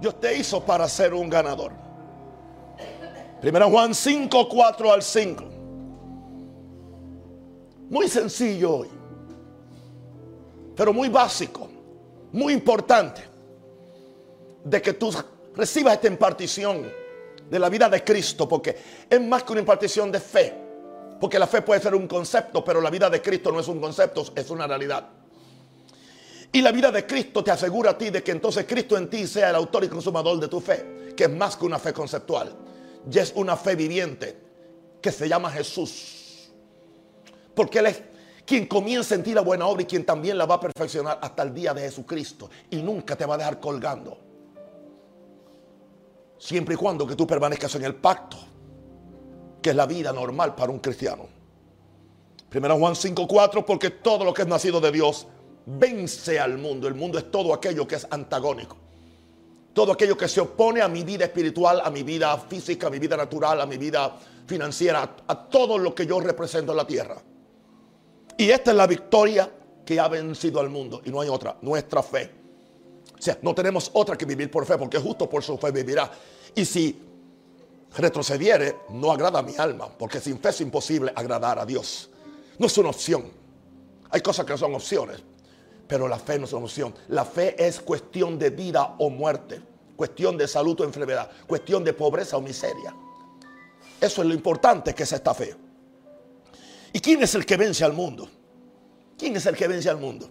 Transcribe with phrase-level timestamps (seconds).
[0.00, 1.72] Dios te hizo para ser un ganador.
[3.40, 5.44] Primero Juan 5, 4 al 5.
[7.88, 8.88] Muy sencillo hoy,
[10.74, 11.68] pero muy básico,
[12.32, 13.22] muy importante,
[14.64, 15.12] de que tú
[15.54, 16.90] recibas esta impartición
[17.48, 18.76] de la vida de Cristo, porque
[19.08, 20.52] es más que una impartición de fe,
[21.20, 23.80] porque la fe puede ser un concepto, pero la vida de Cristo no es un
[23.80, 25.08] concepto, es una realidad.
[26.56, 29.26] Y la vida de Cristo te asegura a ti de que entonces Cristo en ti
[29.26, 32.50] sea el autor y consumador de tu fe, que es más que una fe conceptual,
[33.06, 34.38] ya es una fe viviente
[35.02, 36.50] que se llama Jesús.
[37.54, 38.02] Porque Él es
[38.46, 41.42] quien comienza en ti la buena obra y quien también la va a perfeccionar hasta
[41.42, 42.48] el día de Jesucristo.
[42.70, 44.18] Y nunca te va a dejar colgando.
[46.38, 48.38] Siempre y cuando que tú permanezcas en el pacto,
[49.60, 51.28] que es la vida normal para un cristiano.
[52.48, 55.26] Primero Juan 5:4, porque todo lo que es nacido de Dios
[55.66, 56.88] vence al mundo.
[56.88, 58.76] El mundo es todo aquello que es antagónico.
[59.72, 62.98] Todo aquello que se opone a mi vida espiritual, a mi vida física, a mi
[62.98, 67.16] vida natural, a mi vida financiera, a, todo lo que yo represento en la tierra.
[68.38, 69.50] Y esta es la victoria
[69.84, 71.02] que ha vencido al mundo.
[71.04, 72.30] Y no hay otra, nuestra fe.
[73.18, 76.10] O sea, no tenemos otra que vivir por fe, porque justo por su fe vivirá.
[76.54, 76.98] Y si
[77.96, 82.10] retrocediere, no agrada a mi alma, porque sin fe es imposible agradar a Dios.
[82.58, 83.24] No es una opción.
[84.10, 85.22] Hay cosas que son opciones,
[85.86, 86.94] pero la fe no es una opción.
[87.08, 89.60] La fe es cuestión de vida o muerte,
[89.96, 92.94] cuestión de salud o enfermedad, cuestión de pobreza o miseria.
[94.00, 95.56] Eso es lo importante que es esta fe.
[96.92, 98.28] ¿Y quién es el que vence al mundo?
[99.18, 100.30] ¿Quién es el que vence al mundo?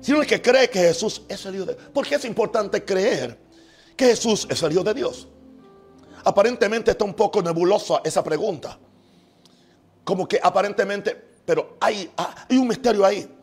[0.00, 1.88] Sino el que cree que Jesús es el Hijo de Dios.
[1.92, 3.38] ¿Por qué es importante creer
[3.96, 5.28] que Jesús es el Hijo de Dios?
[6.24, 8.78] Aparentemente está un poco nebulosa esa pregunta.
[10.04, 12.10] Como que aparentemente, pero hay,
[12.48, 13.37] hay un misterio ahí.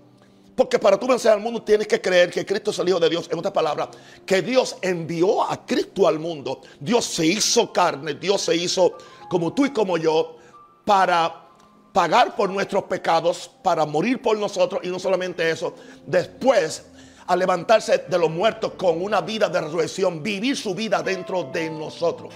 [0.56, 3.10] Porque para tú vencer al mundo tienes que creer que Cristo es el Hijo de
[3.10, 3.28] Dios.
[3.32, 3.90] En otras palabras,
[4.26, 6.62] que Dios envió a Cristo al mundo.
[6.80, 8.98] Dios se hizo carne, Dios se hizo
[9.30, 10.38] como tú y como yo
[10.86, 11.50] para
[11.92, 15.76] pagar por nuestros pecados, para morir por nosotros y no solamente eso,
[16.06, 16.86] después
[17.28, 21.70] a levantarse de los muertos con una vida de resurrección, vivir su vida dentro de
[21.70, 22.34] nosotros.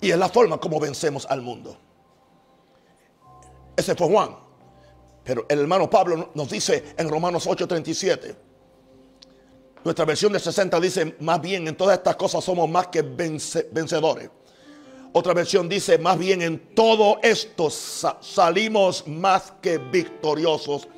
[0.00, 1.76] Y es la forma como vencemos al mundo.
[3.76, 4.49] Ese fue Juan.
[5.30, 8.34] Pero el hermano Pablo nos dice en Romanos 8:37,
[9.84, 14.28] nuestra versión de 60 dice, más bien en todas estas cosas somos más que vencedores.
[15.12, 20.88] Otra versión dice, más bien en todo esto salimos más que victoriosos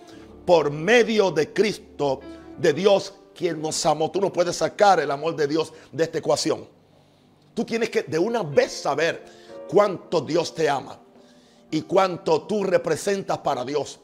[0.47, 2.21] por medio de Cristo,
[2.57, 4.11] de Dios quien nos amó.
[4.11, 6.67] Tú no puedes sacar el amor de Dios de esta ecuación.
[7.53, 9.27] Tú tienes que de una vez saber
[9.69, 10.99] cuánto Dios te ama
[11.71, 14.01] y cuánto tú representas para Dios.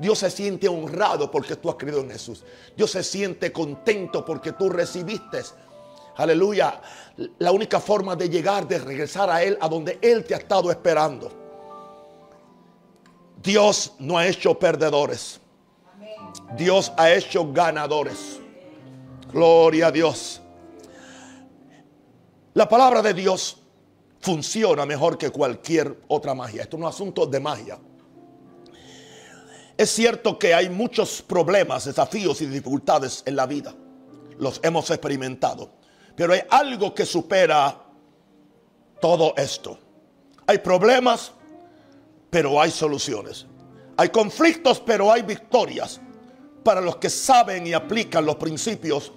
[0.00, 2.42] Dios se siente honrado porque tú has creído en Jesús.
[2.74, 5.42] Dios se siente contento porque tú recibiste.
[6.16, 6.80] Aleluya.
[7.38, 10.70] La única forma de llegar, de regresar a Él, a donde Él te ha estado
[10.70, 11.30] esperando.
[13.42, 15.38] Dios no ha hecho perdedores.
[16.56, 18.40] Dios ha hecho ganadores.
[19.30, 20.40] Gloria a Dios.
[22.54, 23.58] La palabra de Dios
[24.18, 26.62] funciona mejor que cualquier otra magia.
[26.62, 27.78] Esto no es un asunto de magia.
[29.80, 33.74] Es cierto que hay muchos problemas, desafíos y dificultades en la vida.
[34.36, 35.70] Los hemos experimentado.
[36.14, 37.80] Pero hay algo que supera
[39.00, 39.78] todo esto.
[40.46, 41.32] Hay problemas,
[42.28, 43.46] pero hay soluciones.
[43.96, 45.98] Hay conflictos, pero hay victorias
[46.62, 49.12] para los que saben y aplican los principios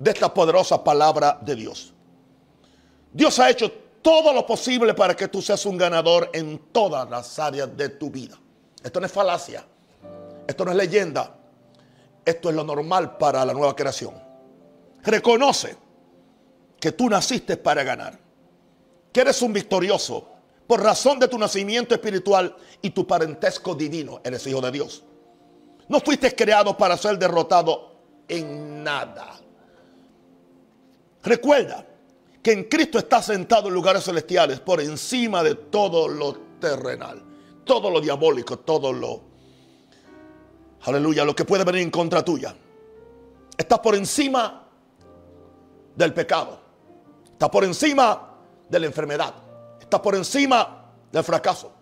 [0.00, 1.94] de esta poderosa palabra de Dios.
[3.12, 3.70] Dios ha hecho
[4.02, 8.10] todo lo posible para que tú seas un ganador en todas las áreas de tu
[8.10, 8.36] vida.
[8.82, 9.64] Esto no es falacia.
[10.48, 11.38] Esto no es leyenda.
[12.24, 14.14] Esto es lo normal para la nueva creación.
[15.02, 15.76] Reconoce
[16.80, 18.18] que tú naciste para ganar.
[19.12, 20.26] Que eres un victorioso
[20.66, 24.20] por razón de tu nacimiento espiritual y tu parentesco divino.
[24.24, 25.04] Eres hijo de Dios.
[25.88, 29.38] No fuiste creado para ser derrotado en nada.
[31.22, 31.86] Recuerda
[32.42, 37.22] que en Cristo está sentado en lugares celestiales por encima de todo lo terrenal,
[37.64, 39.27] todo lo diabólico, todo lo
[40.82, 42.54] Aleluya, lo que puede venir en contra tuya.
[43.56, 44.66] Estás por encima
[45.96, 46.60] del pecado.
[47.32, 48.34] Estás por encima
[48.68, 49.34] de la enfermedad.
[49.80, 51.72] Estás por encima del fracaso.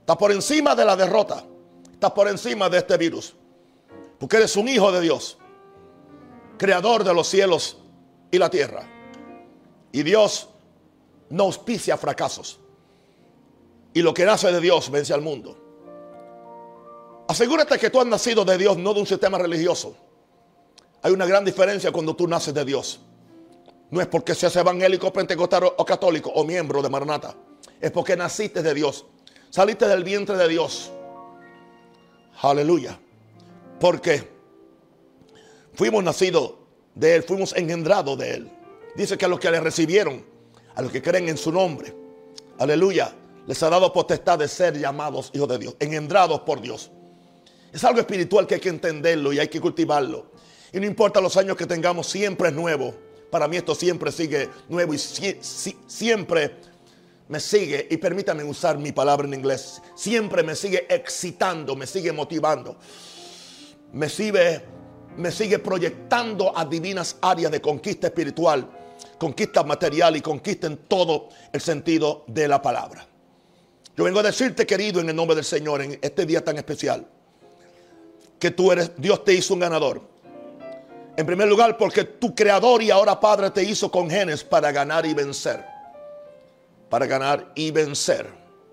[0.00, 1.42] Estás por encima de la derrota.
[1.90, 3.34] Estás por encima de este virus.
[4.18, 5.38] Porque eres un hijo de Dios.
[6.58, 7.78] Creador de los cielos
[8.30, 8.82] y la tierra.
[9.90, 10.48] Y Dios
[11.30, 12.60] no auspicia fracasos.
[13.94, 15.61] Y lo que nace de Dios vence al mundo.
[17.32, 19.96] Asegúrate que tú has nacido de Dios, no de un sistema religioso.
[21.00, 23.00] Hay una gran diferencia cuando tú naces de Dios.
[23.90, 27.34] no es porque seas evangélico, pentecostal o católico o miembro de Maranata.
[27.80, 29.06] Es porque naciste de Dios.
[29.48, 30.92] Saliste del vientre de Dios.
[32.42, 33.00] Aleluya.
[33.80, 34.28] Porque
[35.72, 36.52] fuimos nacidos
[36.94, 38.50] de Él, fuimos engendrados de Él.
[38.94, 40.22] Dice que a los que le recibieron,
[40.74, 41.96] a los que creen en su nombre,
[42.58, 43.14] aleluya,
[43.46, 46.90] les ha dado potestad de ser llamados hijos de Dios, engendrados por Dios.
[47.72, 50.32] Es algo espiritual que hay que entenderlo y hay que cultivarlo.
[50.72, 52.94] Y no importa los años que tengamos, siempre es nuevo.
[53.30, 56.56] Para mí esto siempre sigue nuevo y siempre
[57.32, 62.12] me sigue, y permítanme usar mi palabra en inglés, siempre me sigue excitando, me sigue
[62.12, 62.76] motivando,
[63.92, 64.60] me sigue,
[65.16, 68.68] me sigue proyectando a divinas áreas de conquista espiritual,
[69.16, 73.06] conquista material y conquista en todo el sentido de la palabra.
[73.96, 77.08] Yo vengo a decirte, querido, en el nombre del Señor, en este día tan especial,
[78.42, 80.02] que tú eres, Dios te hizo un ganador.
[81.16, 85.06] En primer lugar, porque tu creador y ahora Padre te hizo con genes para ganar
[85.06, 85.64] y vencer.
[86.88, 88.26] Para ganar y vencer.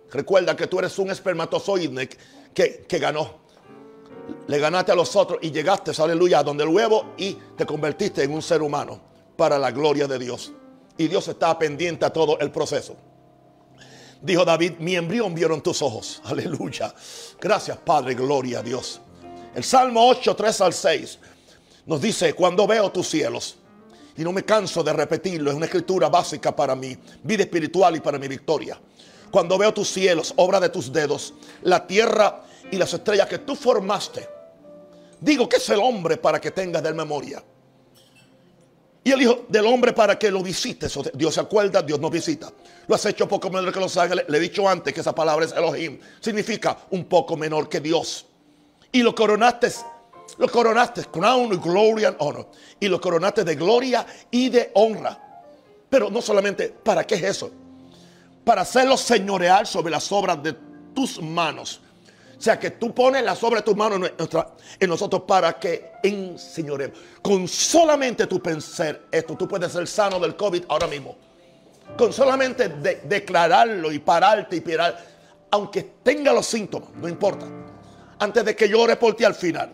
[0.10, 2.10] Recuerda que tú eres un espermatozoide
[2.52, 3.42] que, que ganó.
[4.48, 8.34] Le ganaste a los otros y llegaste, aleluya, donde el huevo y te convertiste en
[8.34, 9.00] un ser humano
[9.38, 10.52] para la gloria de Dios.
[10.98, 12.96] Y Dios está pendiente a todo el proceso.
[14.20, 16.24] Dijo David, mi embrión vieron tus ojos.
[16.26, 16.92] Aleluya.
[17.40, 19.02] Gracias Padre, gloria a Dios.
[19.56, 21.20] El Salmo 8, 3 al 6
[21.86, 23.58] nos dice, cuando veo tus cielos,
[24.16, 28.00] y no me canso de repetirlo, es una escritura básica para mi vida espiritual y
[28.00, 28.80] para mi victoria.
[29.32, 33.56] Cuando veo tus cielos, obra de tus dedos, la tierra y las estrellas que tú
[33.56, 34.28] formaste,
[35.20, 37.44] digo que es el hombre para que tengas de memoria.
[39.04, 41.00] Y el Hijo del Hombre para que lo visites.
[41.14, 42.52] Dios se acuerda, Dios nos visita.
[42.86, 44.26] Lo has hecho poco menor que los ángeles.
[44.28, 46.00] Le he dicho antes que esa palabra es Elohim.
[46.20, 48.26] Significa un poco menor que Dios.
[48.92, 49.72] Y lo coronaste
[50.38, 52.48] lo coronaste, crown, glory and honor.
[52.80, 55.18] Y lo coronaste de gloria y de honra.
[55.90, 57.52] Pero no solamente, ¿para qué es eso?
[58.44, 60.56] Para hacerlo señoreal sobre las obras de
[60.94, 61.82] tus manos.
[62.38, 64.12] O sea que tú pones las obras de tus manos
[64.80, 66.98] en, nosotros para que enseñoremos.
[67.22, 71.18] Con solamente tu pensar esto, tú puedes ser sano del COVID ahora mismo.
[71.98, 75.06] Con solamente declararlo y pararte y pirar,
[75.52, 77.46] aunque tenga los síntomas, no importa.
[78.20, 79.74] Antes de que llore por ti al final.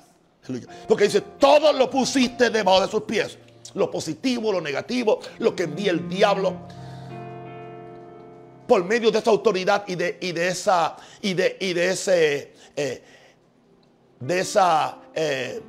[0.88, 3.38] Porque dice, todo lo pusiste debajo de sus pies.
[3.74, 6.56] Lo positivo, lo negativo, lo que envía el diablo.
[8.68, 12.54] Por medio de esa autoridad y de, y de esa, y de, y de ese,
[12.76, 13.04] eh,
[14.20, 15.62] de esa eh,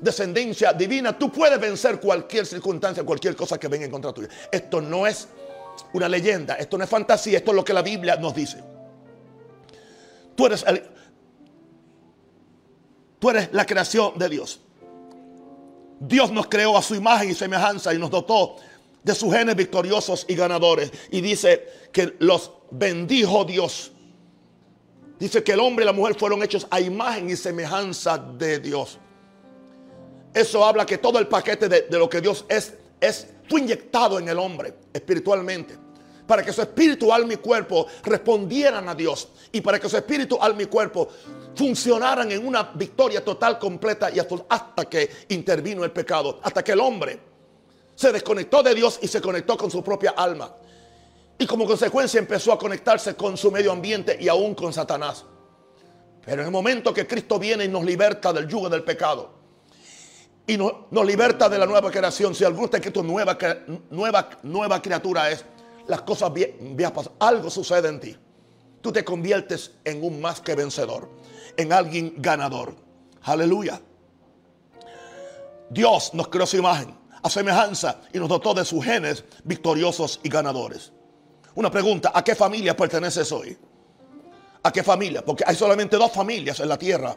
[0.00, 4.28] descendencia divina, tú puedes vencer cualquier circunstancia, cualquier cosa que venga en contra tuya.
[4.50, 5.28] Esto no es
[5.92, 8.62] una leyenda, esto no es fantasía, esto es lo que la Biblia nos dice.
[10.40, 10.82] Tú eres el,
[13.18, 14.58] Tú eres la creación de Dios.
[16.00, 18.56] Dios nos creó a su imagen y semejanza y nos dotó
[19.02, 20.90] de sus genes victoriosos y ganadores.
[21.10, 23.92] Y dice que los bendijo Dios.
[25.18, 28.98] Dice que el hombre y la mujer fueron hechos a imagen y semejanza de Dios.
[30.32, 34.26] Eso habla que todo el paquete de, lo que Dios es, es, fue inyectado en
[34.26, 35.89] el hombre espiritualmente
[36.30, 40.38] para que su espíritu, alma y cuerpo respondieran a Dios y para que su espíritu,
[40.40, 41.08] alma y cuerpo
[41.56, 46.78] funcionaran en una victoria total, completa y hasta que intervino el pecado, hasta que el
[46.78, 47.18] hombre
[47.96, 50.54] se desconectó de Dios y se conectó con su propia alma.
[51.36, 55.24] Y como consecuencia empezó a conectarse con su medio ambiente y aún con Satanás.
[56.24, 59.32] Pero en el momento que Cristo viene y nos liberta del yugo del pecado
[60.46, 63.36] y nos, liberta de la nueva creación, si alguno está tu nueva,
[63.90, 65.44] nueva, nueva criatura es,
[65.86, 66.76] las cosas bien,
[67.18, 68.16] algo sucede en ti.
[68.80, 71.08] Tú te conviertes en un más que vencedor,
[71.56, 72.74] en alguien ganador.
[73.22, 73.80] Aleluya.
[75.68, 80.28] Dios nos creó su imagen, a semejanza, y nos dotó de sus genes victoriosos y
[80.28, 80.92] ganadores.
[81.54, 83.56] Una pregunta, ¿a qué familia perteneces hoy?
[84.62, 85.24] ¿A qué familia?
[85.24, 87.16] Porque hay solamente dos familias en la tierra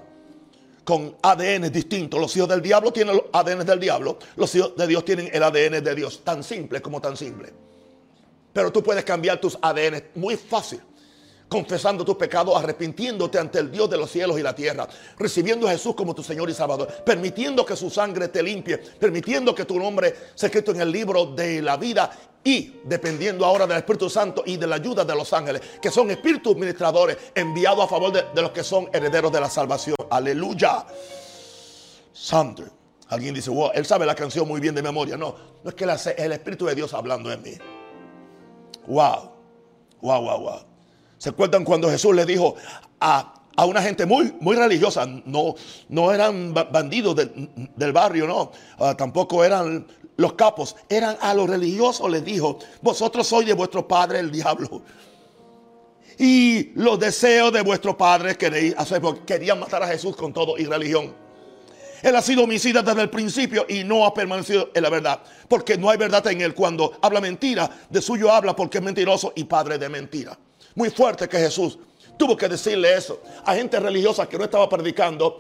[0.84, 2.20] con ADN distintos.
[2.20, 5.44] Los hijos del diablo tienen los ADN del diablo, los hijos de Dios tienen el
[5.44, 6.24] ADN de Dios.
[6.24, 7.54] Tan simple como tan simple.
[8.54, 10.80] Pero tú puedes cambiar tus ADN muy fácil.
[11.50, 14.88] Confesando tu pecado, arrepintiéndote ante el Dios de los cielos y la tierra,
[15.20, 19.54] recibiendo a Jesús como tu Señor y Salvador, permitiendo que su sangre te limpie, permitiendo
[19.54, 22.12] que tu nombre sea escrito en el libro de la vida
[22.44, 26.10] y dependiendo ahora del Espíritu Santo y de la ayuda de los ángeles, que son
[26.10, 29.96] espíritus ministradores enviados a favor de, los que son herederos de la salvación.
[30.10, 30.86] Aleluya.
[32.12, 32.64] Santo.
[33.10, 35.18] Alguien dice, wow, él sabe la canción muy bien de memoria.
[35.18, 37.52] No, no es que el Espíritu de Dios hablando en mí.
[38.88, 39.32] Wow,
[40.02, 40.60] wow, wow, wow.
[41.18, 42.56] ¿Se acuerdan cuando Jesús le dijo
[43.00, 43.34] a,
[43.66, 45.06] una gente muy, muy religiosa?
[45.06, 45.56] No,
[45.90, 48.52] no eran bandidos del barrio, no.
[48.80, 49.86] Ah, tampoco eran
[50.18, 54.82] los capos eran a los religiosos, les dijo, vosotros sois de vuestro padre el diablo.
[56.20, 58.76] Y los deseos de vuestro padre queréis
[59.26, 61.23] querían matar a Jesús con todo y religión.
[62.04, 65.22] Él ha sido homicida desde el principio y no ha permanecido en la verdad.
[65.48, 66.54] Porque no hay verdad en él.
[66.54, 70.38] Cuando habla mentira, de suyo habla porque es mentiroso y padre de mentira.
[70.76, 71.80] Muy fuerte que Jesús
[72.18, 75.38] tuvo que decirle eso a gente religiosa que no estaba predicando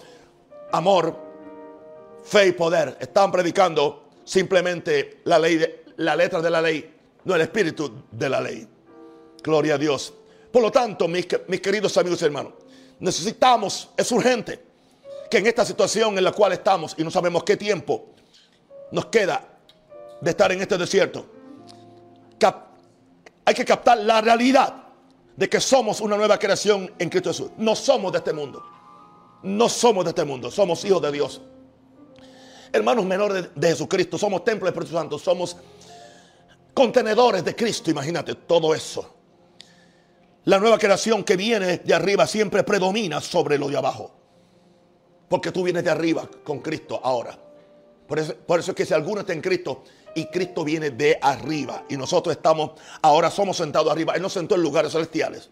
[0.71, 1.19] amor,
[2.23, 2.97] fe y poder.
[2.97, 5.61] Estaban predicando simplemente la ley,
[5.97, 6.93] la letra de la ley,
[7.25, 8.65] no el espíritu de la ley.
[9.43, 10.13] Gloria a Dios.
[10.49, 12.53] Por lo tanto, mis, mis queridos amigos y hermanos,
[12.99, 14.72] necesitamos, es urgente
[15.37, 18.05] en esta situación en la cual estamos y no sabemos qué tiempo
[18.91, 19.47] nos queda
[20.21, 21.33] de estar en este desierto,
[23.45, 24.73] hay que captar la realidad
[25.35, 27.51] de que somos una nueva creación en Cristo Jesús.
[27.57, 28.63] No somos de este mundo.
[29.43, 30.49] No somos de este mundo.
[30.49, 31.41] Somos hijos de Dios.
[32.71, 34.17] Hermanos menores de, Jesucristo.
[34.17, 35.19] Somos templo del Espíritu Santo.
[35.19, 35.57] Somos
[36.73, 37.91] contenedores de Cristo.
[37.91, 39.13] Imagínate todo eso.
[40.45, 44.22] La nueva creación que viene de arriba siempre predomina sobre lo de abajo.
[45.33, 47.35] Porque tú vienes de arriba con Cristo ahora.
[48.05, 51.97] Por eso, es que si alguno está en Cristo y Cristo viene de arriba y
[51.97, 54.13] nosotros estamos, ahora somos sentados arriba.
[54.13, 55.49] Él nos sentó en lugares celestiales.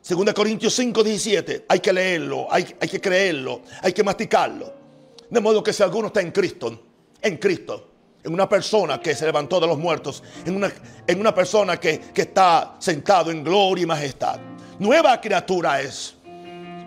[0.00, 1.66] Segunda Corintios 5, 17.
[1.68, 4.74] Hay que leerlo, hay, hay que creerlo, hay que masticarlo.
[5.30, 6.82] De modo que si alguno está en Cristo,
[7.20, 7.90] en Cristo,
[8.24, 10.72] en una persona que se levantó de los muertos, en una,
[11.06, 14.40] en una persona que, que está sentado en gloria y majestad.
[14.80, 16.16] Nueva criatura es,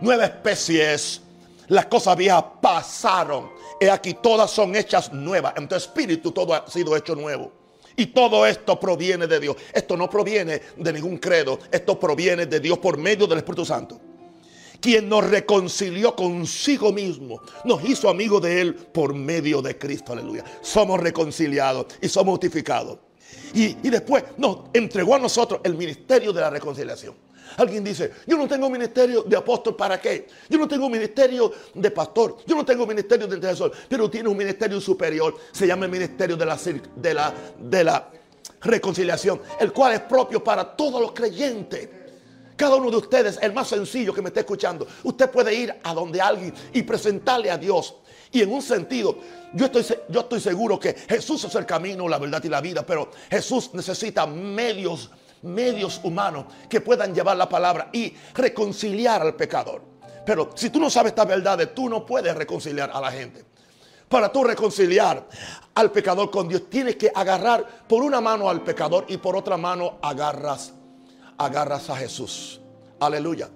[0.02, 1.22] nueva especie es.
[1.68, 3.52] Las cosas viejas pasaron.
[3.80, 5.54] He aquí todas son hechas nuevas.
[5.58, 7.52] En tu espíritu todo ha sido hecho nuevo.
[7.98, 9.56] Y todo esto proviene de Dios.
[9.74, 11.60] Esto no proviene de ningún credo.
[11.72, 14.00] Esto proviene de Dios por medio del Espíritu Santo.
[14.82, 17.42] Quien nos reconcilió consigo mismo.
[17.64, 20.14] Nos hizo amigos de Él por medio de Cristo.
[20.14, 20.44] Aleluya.
[20.62, 23.00] Somos reconciliados y somos justificados.
[23.54, 27.25] Y, y después nos entregó a nosotros el ministerio de la reconciliación.
[27.58, 30.28] Alguien dice, yo no tengo ministerio de apóstol, ¿para qué?
[30.50, 34.38] Yo no tengo ministerio de pastor, yo no tengo ministerio de intercesor, pero tiene un
[34.38, 36.58] ministerio superior, se llama el ministerio de la,
[36.96, 38.12] de la, de la
[38.62, 41.90] reconciliación, el cual es propio para todos los creyentes.
[42.56, 45.94] Cada uno de ustedes, el más sencillo que me está escuchando, usted puede ir a
[45.94, 47.96] donde alguien y presentarle a Dios.
[48.32, 49.18] Y en un sentido,
[49.54, 52.86] yo estoy, yo estoy seguro que Jesús es el camino, la verdad y la vida,
[52.86, 55.10] pero Jesús necesita medios
[55.46, 59.82] medios humanos que puedan llevar la palabra y reconciliar al pecador.
[60.26, 63.46] Pero si tú no sabes estas verdades, tú no puedes reconciliar a la gente.
[64.10, 65.28] Para tú reconciliar
[65.74, 69.58] al pecador con Dios, tienes que agarrar por una mano al pecador y por otra
[69.58, 70.74] mano agarras,
[71.38, 72.60] agarras a Jesús.
[73.00, 73.50] Aleluya.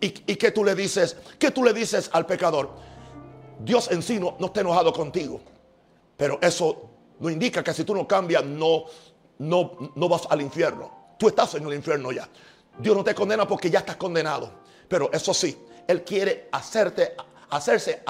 [0.00, 1.16] ¿Y, y qué tú le dices?
[1.38, 2.70] ¿Qué tú le dices al pecador?
[3.58, 5.40] Dios en sí no, no está enojado contigo.
[6.16, 8.84] Pero eso no indica que si tú no cambias, no,
[9.38, 10.90] no, no vas al infierno.
[11.18, 12.28] Tú estás en el infierno ya.
[12.78, 14.50] Dios no te condena porque ya estás condenado.
[14.88, 15.56] Pero eso sí,
[15.86, 17.14] Él quiere hacerte,
[17.50, 18.02] hacerse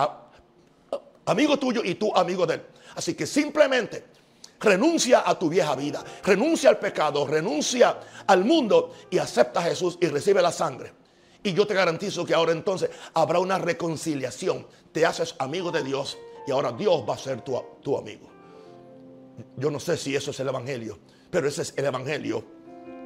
[1.25, 2.63] amigo tuyo y tú amigo de Él.
[2.95, 4.05] Así que simplemente
[4.61, 9.99] renuncia a tu vieja vida, renuncia al pecado, renuncia al mundo y acepta a Jesús
[10.01, 10.93] y recibe la sangre.
[11.43, 14.67] Y yo te garantizo que ahora entonces habrá una reconciliación.
[14.91, 18.29] Te haces amigo de Dios y ahora Dios va a ser tu, tu amigo.
[19.57, 20.99] Yo no sé si eso es el Evangelio,
[21.31, 22.56] pero ese es el Evangelio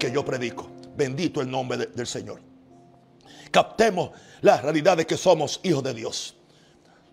[0.01, 0.69] que yo predico.
[0.97, 2.41] Bendito el nombre del Señor.
[3.53, 6.35] Captemos la realidad de que somos hijos de Dios.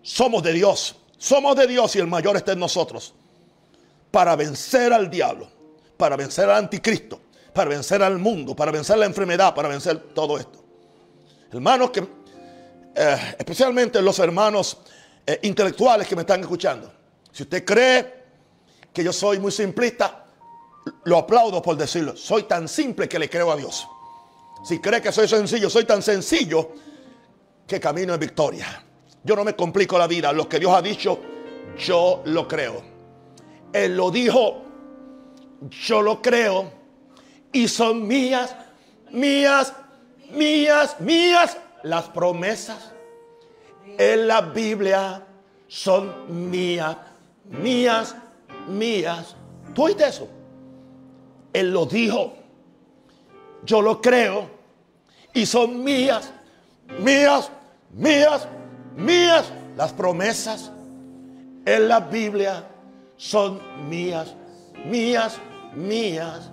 [0.01, 0.95] Somos de Dios.
[1.17, 3.13] Somos de Dios y el mayor está en nosotros.
[4.09, 5.47] Para vencer al diablo,
[5.97, 7.21] para vencer al anticristo,
[7.53, 10.63] para vencer al mundo, para vencer la enfermedad, para vencer todo esto.
[11.51, 12.07] Hermanos que,
[12.95, 14.77] eh, especialmente los hermanos
[15.25, 16.91] eh, intelectuales que me están escuchando.
[17.31, 18.13] Si usted cree
[18.93, 20.26] que yo soy muy simplista,
[21.03, 22.15] lo aplaudo por decirlo.
[22.15, 23.87] Soy tan simple que le creo a Dios.
[24.63, 26.71] Si cree que soy sencillo, soy tan sencillo
[27.65, 28.83] que camino en victoria.
[29.23, 30.31] Yo no me complico la vida.
[30.31, 31.19] Lo que Dios ha dicho,
[31.77, 32.81] yo lo creo.
[33.73, 34.63] Él lo dijo,
[35.69, 36.71] yo lo creo.
[37.51, 38.55] Y son mías,
[39.11, 39.73] mías,
[40.31, 42.93] mías, mías las promesas
[43.97, 45.23] en la Biblia
[45.67, 46.97] son mías,
[47.45, 48.15] mías,
[48.67, 49.35] mías.
[49.73, 50.27] ¿Tú oíste eso?
[51.57, 52.35] Él lo dijo.
[53.63, 54.47] Yo lo creo.
[55.33, 56.31] Y son mías,
[57.03, 57.49] mías,
[57.91, 58.47] mías,
[58.95, 59.51] mías.
[59.75, 60.71] Las promesas
[61.65, 62.63] en la Biblia
[63.15, 63.59] son
[63.89, 64.35] mías,
[64.85, 65.39] mías,
[65.75, 66.51] mías.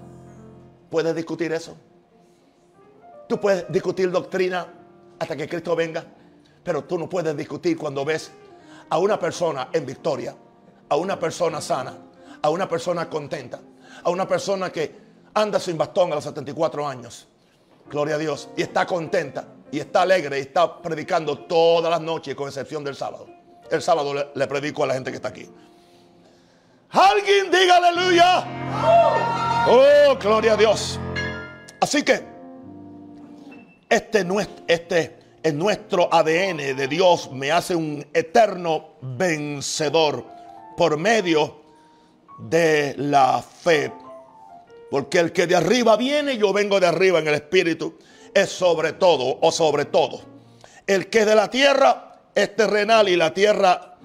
[0.89, 1.77] ¿Puedes discutir eso?
[3.29, 4.67] Tú puedes discutir doctrina
[5.19, 6.03] hasta que Cristo venga,
[6.63, 8.31] pero tú no puedes discutir cuando ves
[8.89, 10.35] a una persona en victoria,
[10.89, 11.95] a una persona sana,
[12.41, 13.61] a una persona contenta,
[14.03, 17.29] a una persona que anda sin bastón a los 74 años.
[17.91, 18.49] Gloria a Dios.
[18.57, 22.97] Y está contenta y está alegre y está predicando todas las noches con excepción del
[22.97, 23.27] sábado.
[23.71, 25.49] El sábado le, predico a la gente que está aquí.
[26.91, 28.45] Alguien diga aleluya.
[29.69, 31.01] Oh, gloria a Dios.
[31.81, 32.23] Así que
[33.89, 34.27] este,
[34.69, 40.25] este en nuestro ADN de Dios me hace un eterno vencedor
[40.77, 41.64] por medio
[42.39, 43.93] de la fe.
[44.91, 47.99] Porque el que de arriba viene, yo vengo de arriba en el espíritu,
[48.33, 50.21] es sobre todo o sobre todo.
[50.87, 53.97] El que de la tierra es terrenal y la tierra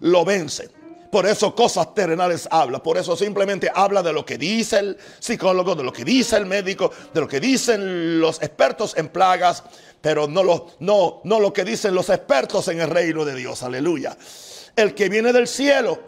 [0.00, 0.70] lo vence.
[1.10, 2.82] Por eso cosas terrenales habla.
[2.82, 6.46] Por eso simplemente habla de lo que dice el psicólogo, de lo que dice el
[6.46, 9.62] médico, de lo que dicen los expertos en plagas,
[10.00, 13.62] pero no lo, no, no lo que dicen los expertos en el reino de Dios.
[13.62, 14.16] Aleluya.
[14.74, 16.00] El que viene del cielo,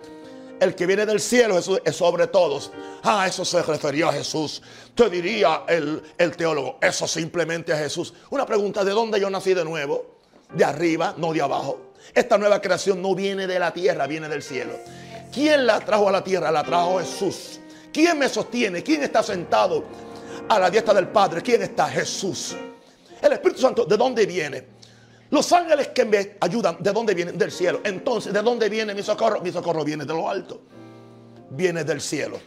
[0.61, 2.71] el que viene del cielo es, sobre todos.
[3.03, 4.63] Ah, eso se refería a Jesús.
[4.95, 8.15] Te diría el, el teólogo, eso simplemente a Jesús.
[8.31, 10.19] Una pregunta, ¿de dónde yo nací de nuevo?
[10.53, 11.93] De arriba, no de abajo.
[12.15, 14.75] Esta nueva creación no viene de la tierra, viene del cielo.
[15.33, 16.51] ¿Quién la trajo a la tierra?
[16.51, 17.61] La trajo Jesús.
[17.93, 18.83] ¿Quién me sostiene?
[18.83, 19.85] ¿Quién está sentado
[20.49, 21.43] a la diestra del Padre?
[21.43, 21.89] ¿Quién está?
[21.89, 22.57] Jesús.
[23.21, 24.74] El Espíritu Santo, ¿de dónde viene?
[25.35, 27.37] Los ángeles que me ayudan, ¿de dónde vienen?
[27.37, 27.81] Del cielo.
[27.83, 29.41] Entonces, ¿de dónde viene mi socorro?
[29.41, 30.61] Mi socorro viene de lo alto.
[31.51, 32.39] Viene del cielo.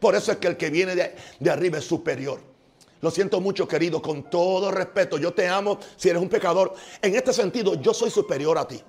[0.00, 2.40] Por eso es que el que viene de, arriba es superior.
[3.02, 5.18] Lo siento mucho, querido, con todo respeto.
[5.18, 6.72] Yo te amo si eres un pecador.
[7.02, 8.80] En este sentido, yo soy superior a ti.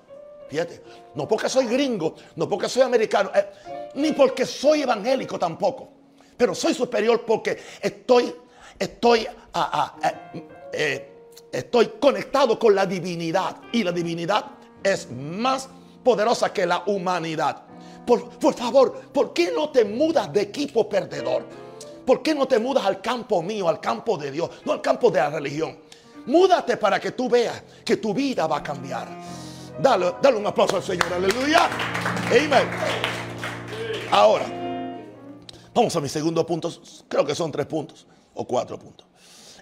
[0.48, 0.82] Fíjate,
[1.14, 3.50] no porque soy gringo, no porque soy americano, eh,
[3.96, 5.90] ni porque soy evangélico tampoco.
[6.38, 8.34] Pero soy superior porque estoy,
[8.78, 10.12] estoy, eh,
[10.72, 11.11] eh,
[11.52, 13.56] estoy conectado con la divinidad.
[13.72, 14.46] Y la divinidad
[14.82, 15.68] es más
[16.02, 17.62] poderosa que la humanidad.
[18.06, 21.44] Por, favor, ¿por qué no te mudas de equipo perdedor?
[22.04, 25.10] ¿Por qué no te mudas al campo mío, al campo de Dios, no al campo
[25.10, 25.78] de la religión?
[26.26, 29.06] Múdate para que tú veas que tu vida va a cambiar.
[29.80, 31.68] Dale, dale un aplauso al Señor, aleluya.
[32.26, 32.68] Amén.
[34.10, 34.44] Ahora,
[35.72, 36.70] vamos a mi segundo punto.
[37.08, 39.06] Creo que son tres puntos o cuatro puntos.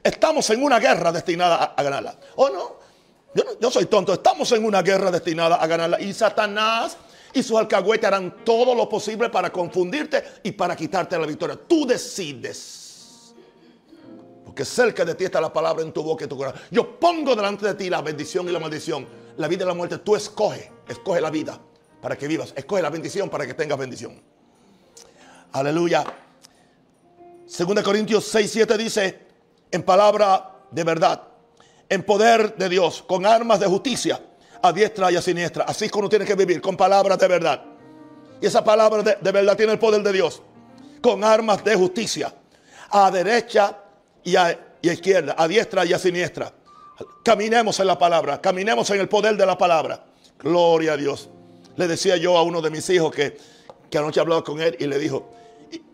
[0.02, 2.16] Estamos en una guerra destinada a, ganarla.
[2.36, 2.80] ¿O no?
[3.60, 4.12] Yo, soy tonto.
[4.12, 6.00] Estamos en una guerra destinada a ganarla.
[6.00, 6.96] Y Satanás
[7.32, 11.56] y sus alcahuetes harán todo lo posible para confundirte y para quitarte la victoria.
[11.68, 13.34] Tú decides.
[14.44, 16.60] Porque cerca de ti está la palabra en tu boca y tu corazón.
[16.70, 19.98] Yo pongo delante de ti la bendición y la maldición la vida y la muerte,
[19.98, 21.58] tú escoge, escoge la vida
[22.00, 24.20] para que vivas, escoge la bendición para que tengas bendición.
[25.52, 26.04] Aleluya.
[27.46, 29.18] Segunda Corintios 6, 7 dice,
[29.70, 31.22] en palabra de verdad,
[31.88, 34.20] en poder de Dios, con armas de justicia,
[34.62, 35.64] a diestra y a siniestra.
[35.64, 37.62] Así es como tiene que vivir, con palabras de verdad.
[38.40, 40.42] Y esa palabra de, verdad tiene el poder de Dios,
[41.02, 42.34] con armas de justicia,
[42.90, 43.76] a derecha
[44.24, 46.52] y a, y izquierda, a diestra y a siniestra.
[47.22, 50.04] Caminemos en la palabra, caminemos en el poder de la palabra.
[50.38, 51.28] Gloria a Dios.
[51.76, 53.36] Le decía yo a uno de mis hijos que,
[53.90, 55.30] que anoche hablaba con él y le dijo,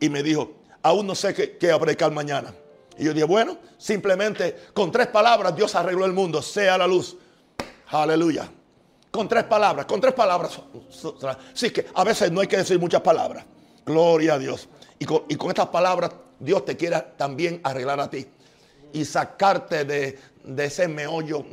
[0.01, 2.55] y, me dijo, aún no sé qué, qué predicar mañana.
[2.99, 7.17] Y yo dije, bueno, simplemente con tres palabras Dios arregló el mundo, sea la luz.
[7.89, 8.51] Aleluya.
[9.11, 10.61] Con tres palabras, con tres palabras.
[11.55, 13.45] Sí que a veces no hay que decir muchas palabras.
[13.85, 14.69] Gloria a Dios.
[14.99, 18.27] Y con, y con estas palabras Dios te quiere también arreglar a ti
[18.93, 21.45] y sacarte de, de ese meollo,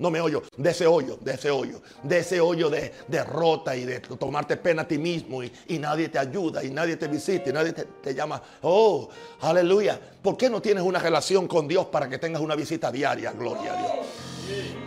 [0.00, 4.00] no meollo, de ese hoyo, de ese hoyo, de ese hoyo de derrota y de
[4.00, 7.72] tomarte pena a ti mismo y, nadie te ayuda y nadie te visita y nadie
[7.72, 8.42] te, llama.
[8.62, 9.08] Oh,
[9.40, 10.00] aleluya.
[10.22, 13.32] ¿Por qué no tienes una relación con Dios para que tengas una visita diaria?
[13.32, 14.06] Gloria a Dios.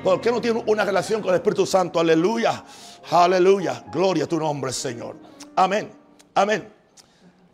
[0.04, 2.00] ¿Por qué no tienes una relación con el Espíritu Santo?
[2.00, 2.64] Aleluya.
[3.12, 3.86] Aleluya.
[3.92, 5.16] Gloria a tu nombre, Señor.
[5.56, 5.92] Amén.
[6.34, 6.68] Amén.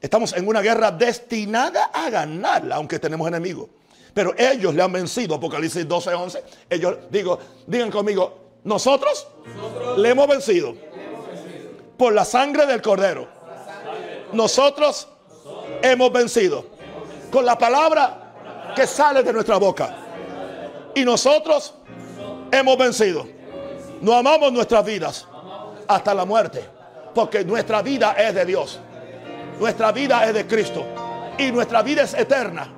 [0.01, 3.67] Estamos en una guerra destinada a ganarla, aunque tenemos enemigos.
[4.13, 6.43] Pero ellos le han vencido, Apocalipsis 12, 11.
[6.69, 9.27] Ellos, digo, digan conmigo, nosotros,
[9.97, 10.75] le, hemos vencido,
[11.97, 13.27] por la sangre del cordero.
[14.33, 15.07] Nosotros,
[15.81, 16.65] hemos vencido
[17.31, 19.95] con la palabra que sale de nuestra boca.
[20.95, 21.73] Y nosotros
[22.51, 23.27] hemos vencido.
[24.01, 25.27] No amamos nuestras vidas
[25.87, 26.63] hasta la muerte.
[27.13, 28.79] Porque nuestra vida es de Dios.
[29.59, 30.85] Nuestra vida es de Cristo.
[31.37, 32.73] Y nuestra vida es eterna.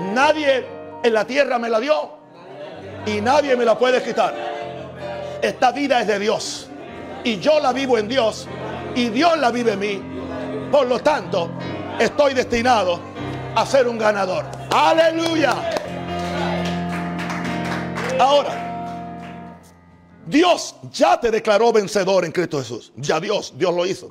[0.00, 0.66] Nadie
[1.02, 2.10] en la tierra me la dio
[3.06, 4.34] y nadie me la puede quitar.
[5.42, 6.68] Esta vida es de Dios
[7.24, 8.46] y yo la vivo en Dios
[8.94, 10.02] y Dios la vive en mí.
[10.70, 11.50] Por lo tanto,
[11.98, 13.00] estoy destinado
[13.54, 14.44] a ser un ganador.
[14.70, 15.54] Aleluya.
[18.18, 18.70] Ahora,
[20.26, 22.92] Dios ya te declaró vencedor en Cristo Jesús.
[22.96, 24.08] Ya Dios, Dios lo hizo.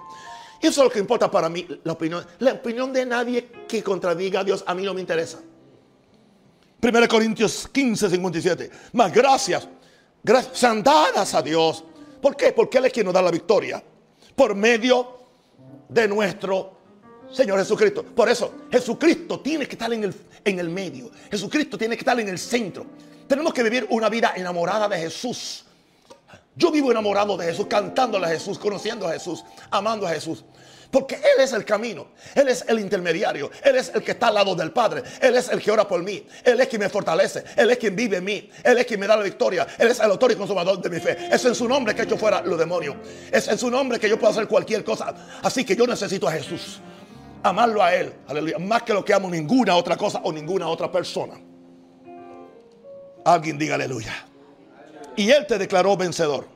[0.62, 2.26] Eso es lo que importa para mí, la opinión.
[2.40, 5.40] La opinión de nadie que contradiga a Dios a mí no me interesa.
[6.82, 8.72] 1 Corintios 15, 57.
[8.94, 9.68] Más gracias,
[10.24, 11.84] gracias sean dadas a Dios.
[12.22, 12.52] ¿Por qué?
[12.54, 13.84] Porque Él es quien nos da la victoria.
[14.36, 15.20] Por medio
[15.90, 16.80] de nuestro
[17.32, 18.04] Señor Jesucristo.
[18.04, 21.12] Por eso, Jesucristo tiene que estar en el, en el medio.
[21.30, 22.86] Jesucristo tiene que estar en el centro.
[23.28, 25.66] Tenemos que vivir una vida enamorada de Jesús.
[26.56, 30.44] Yo vivo enamorado de Jesús, cantándole a Jesús, conociendo a Jesús, amando a Jesús.
[30.92, 34.34] Porque Él es el camino, Él es el intermediario, Él es el que está al
[34.34, 37.44] lado del Padre, Él es el que ora por mí, Él es quien me fortalece,
[37.56, 40.00] Él es quien vive en mí, Él es quien me da la victoria, Él es
[40.00, 41.30] el autor y consumador de mi fe.
[41.32, 42.96] Es en su nombre que he hecho fuera los demonios,
[43.32, 45.14] es en su nombre que yo puedo hacer cualquier cosa.
[45.44, 46.80] Así que yo necesito a Jesús,
[47.44, 50.92] amarlo a Él, aleluya, más que lo que amo ninguna otra cosa o ninguna otra
[50.92, 51.40] persona.
[53.26, 54.26] Alguien diga aleluya.
[55.16, 56.48] Y Él te declaró vencedor.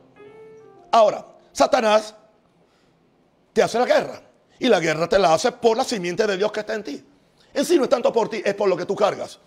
[0.91, 2.15] Ahora, Satanás
[3.53, 4.21] te hace la guerra.
[4.59, 7.05] Y la guerra te la hace por la simiente de Dios que está en ti.
[7.53, 9.39] En sí no es tanto por ti, es por lo que tú cargas.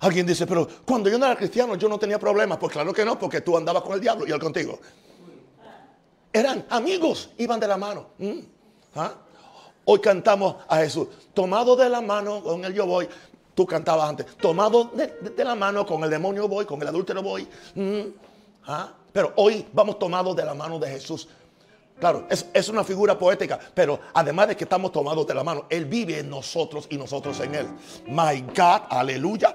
[0.00, 2.58] Alguien dice, pero cuando yo no era cristiano yo no tenía problemas.
[2.58, 4.78] Pues claro que no, porque tú andabas con el diablo y él contigo.
[6.32, 8.08] Eran amigos, iban de la mano.
[8.18, 8.40] Mm.
[8.96, 9.14] ¿Ah?
[9.84, 13.08] Hoy cantamos a Jesús, tomado de la mano, con él yo voy.
[13.54, 17.46] Tú cantabas antes, tomado de, la mano, con el demonio voy, con el adúltero voy.
[17.74, 18.00] Mm.
[18.66, 18.92] ¿Ah?
[19.12, 21.28] Pero hoy vamos tomados de la mano de Jesús.
[21.98, 25.84] Claro, es, una figura poética, pero además de que estamos tomados de la mano, Él
[25.86, 27.66] vive en nosotros y nosotros en Él.
[28.08, 29.54] My God, aleluya.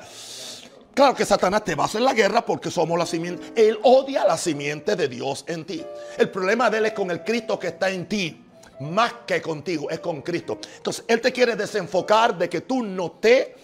[0.93, 3.53] Claro que Satanás te va a hacer la guerra porque somos la simiente.
[3.55, 5.83] Él odia la simiente de Dios en ti.
[6.17, 8.45] El problema de Él es con el Cristo que está en ti.
[8.79, 10.57] Más que contigo, es con Cristo.
[10.77, 13.55] Entonces, Él te quiere desenfocar de que tú no te,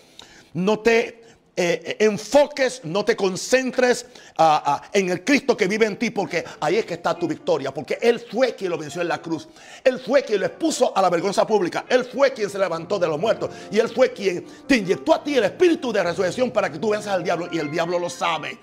[0.53, 1.24] no te
[1.57, 6.43] eh, enfoques, no te concentres ah, ah, en el Cristo que vive en ti, porque
[6.59, 9.47] ahí es que está tu victoria, porque Él fue quien lo venció en la cruz,
[9.83, 13.07] Él fue quien lo expuso a la vergüenza pública, Él fue quien se levantó de
[13.07, 16.69] los muertos y Él fue quien te inyectó a ti el espíritu de resurrección para
[16.69, 18.57] que tú venzas al diablo y el diablo lo sabe.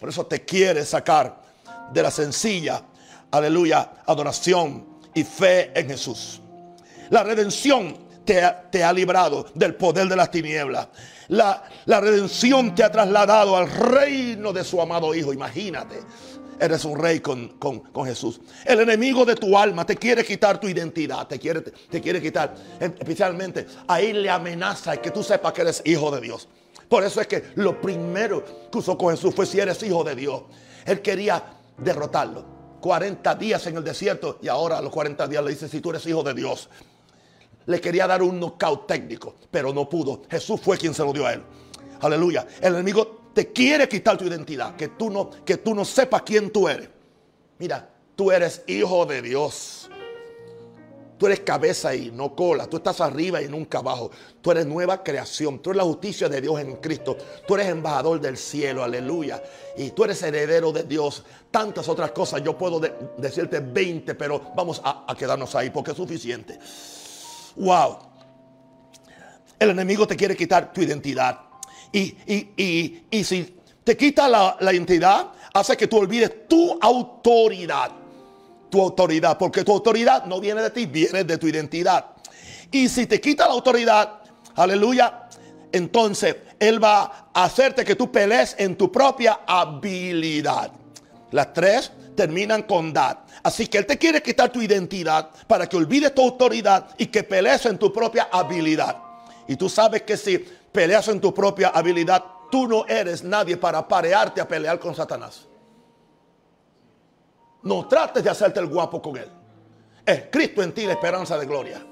[0.00, 1.40] Por eso te quiere sacar
[1.92, 2.82] de la sencilla,
[3.30, 6.40] aleluya, adoración y fe en Jesús.
[7.10, 10.88] La redención te te ha librado del poder de las tinieblas
[11.30, 15.32] la, redención te ha trasladado al reino de su amado Hijo.
[15.32, 16.00] Imagínate.
[16.58, 17.52] Eres un rey con,
[18.04, 18.40] Jesús.
[18.66, 21.26] El enemigo de tu alma te quiere quitar tu identidad.
[21.26, 22.54] Te quiere, te quiere quitar.
[22.80, 26.48] Especialmente ahí le amenaza que tú sepas que eres hijo de Dios.
[26.88, 30.16] Por eso es que lo primero que usó con Jesús fue si eres hijo de
[30.16, 30.42] Dios.
[30.84, 31.42] Él quería
[31.78, 32.60] derrotarlo.
[32.80, 35.90] 40 días en el desierto y ahora a los 40 días le dice si tú
[35.90, 36.68] eres hijo de Dios
[37.66, 40.22] le quería dar un knockout técnico, pero no pudo.
[40.30, 41.42] Jesús fue quien se lo dio a él.
[42.00, 42.46] Aleluya.
[42.60, 46.50] El enemigo te quiere quitar tu identidad, que tú no, que tú no sepas quién
[46.50, 46.88] tú eres.
[47.58, 49.90] Mira, tú eres hijo de Dios.
[51.20, 52.66] Tú eres cabeza y no cola.
[52.66, 54.10] Tú estás arriba y nunca abajo.
[54.40, 55.58] Tú eres nueva creación.
[55.58, 57.14] Tú eres la justicia de Dios en Cristo.
[57.46, 58.82] Tú eres embajador del cielo.
[58.82, 59.42] Aleluya.
[59.76, 61.22] Y tú eres heredero de Dios.
[61.50, 62.42] Tantas otras cosas.
[62.42, 62.80] Yo puedo
[63.18, 66.58] decirte 20, pero vamos a, a quedarnos ahí porque es suficiente.
[67.56, 67.98] Wow.
[69.58, 71.40] El enemigo te quiere quitar tu identidad.
[71.92, 72.14] Y,
[73.24, 77.90] si te quita la, la identidad, hace que tú olvides tu autoridad.
[78.70, 79.36] Tu autoridad.
[79.36, 82.06] Porque tu autoridad no viene de ti, viene de tu identidad.
[82.70, 84.20] Y si te quita la autoridad,
[84.54, 85.28] aleluya,
[85.72, 90.70] entonces Él va a hacerte que tú pelees en tu propia habilidad.
[91.32, 93.20] Las tres terminan con dad.
[93.42, 97.22] Así que Él te quiere quitar tu identidad para que olvides tu autoridad y que
[97.22, 98.94] pelees en tu propia habilidad.
[99.48, 103.88] Y tú sabes que si peleas en tu propia habilidad, tú no eres nadie para
[103.88, 105.48] parearte a pelear con Satanás.
[107.62, 109.28] No trates de hacerte el guapo con Él.
[110.04, 111.82] Es Cristo en ti la esperanza de gloria.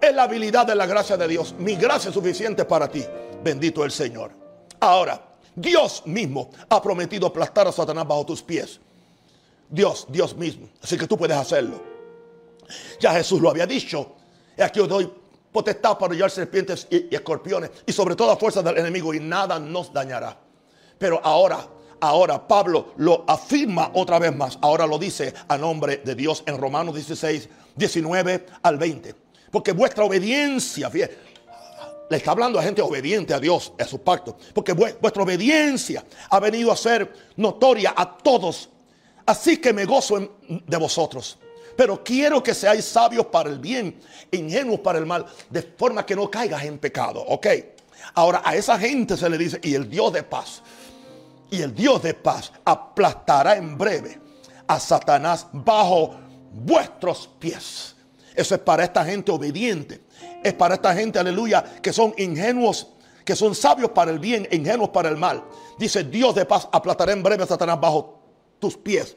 [0.00, 1.54] Es la habilidad de la gracia de Dios.
[1.58, 3.04] Mi gracia es suficiente para ti.
[3.44, 4.32] Bendito el Señor.
[4.80, 5.20] Ahora,
[5.54, 8.80] Dios mismo ha prometido aplastar a Satanás bajo tus pies.
[9.72, 10.68] Dios, Dios mismo.
[10.82, 11.82] Así que tú puedes hacerlo.
[13.00, 14.16] Ya Jesús lo había dicho.
[14.56, 15.10] Y aquí os doy
[15.50, 19.58] potestad para llevar serpientes y, escorpiones y sobre todo a fuerza del enemigo y nada
[19.58, 20.38] nos dañará.
[20.98, 21.66] Pero ahora,
[22.00, 24.58] ahora Pablo lo afirma otra vez más.
[24.60, 29.14] Ahora lo dice a nombre de Dios en Romanos 16, 19 al 20.
[29.50, 31.18] Porque vuestra obediencia, fíjate,
[32.10, 34.36] le está hablando a gente obediente a Dios, a su pacto.
[34.52, 38.68] Porque vuestra obediencia ha venido a ser notoria a todos
[39.26, 41.38] Así que me gozo de vosotros.
[41.76, 43.98] Pero quiero que seáis sabios para el bien,
[44.30, 47.24] ingenuos para el mal, de forma que no caigas en pecado.
[47.26, 47.46] Ok.
[48.14, 50.62] Ahora a esa gente se le dice, y el Dios de paz,
[51.50, 54.18] y el Dios de paz aplastará en breve
[54.66, 56.14] a Satanás bajo
[56.52, 57.96] vuestros pies.
[58.34, 60.02] Eso es para esta gente obediente.
[60.42, 62.88] Es para esta gente, aleluya, que son ingenuos,
[63.24, 65.44] que son sabios para el bien, ingenuos para el mal.
[65.78, 68.21] Dice, Dios de paz aplatará en breve a Satanás bajo
[68.62, 69.16] tus pies.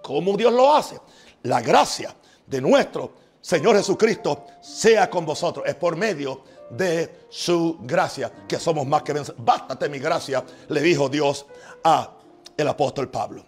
[0.00, 1.00] ¿Cómo Dios lo hace?
[1.42, 2.14] La gracia
[2.46, 5.66] de nuestro Señor Jesucristo sea con vosotros.
[5.66, 9.44] Es por medio de su gracia que somos más que vencedores.
[9.44, 11.44] Bástate mi gracia, le dijo Dios
[11.82, 12.14] a
[12.56, 13.44] el apóstol Pablo.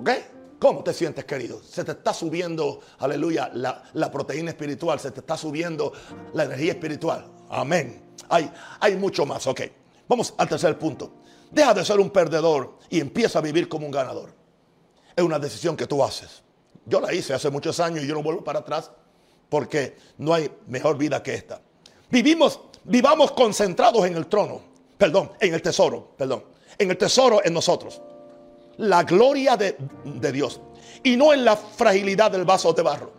[0.00, 0.10] ¿Ok?
[0.58, 1.62] ¿Cómo te sientes, querido?
[1.62, 5.92] Se te está subiendo, aleluya, la, proteína espiritual, se te está subiendo
[6.32, 7.30] la energía espiritual.
[7.50, 8.02] Amén.
[8.30, 8.50] Hay,
[8.80, 9.60] hay mucho más, ok.
[10.08, 11.12] Vamos al tercer punto.
[11.50, 14.32] Deja de ser un perdedor y empieza a vivir como un ganador.
[15.14, 16.42] Es una decisión que tú haces.
[16.86, 18.90] Yo la hice hace muchos años y yo no vuelvo para atrás
[19.48, 21.60] porque no hay mejor vida que esta.
[22.10, 24.62] Vivimos, vivamos concentrados en el trono,
[24.96, 26.44] perdón, en el tesoro, perdón,
[26.78, 28.00] en el tesoro en nosotros.
[28.78, 30.60] La gloria de, de Dios
[31.02, 33.12] y no en la fragilidad del vaso de barro.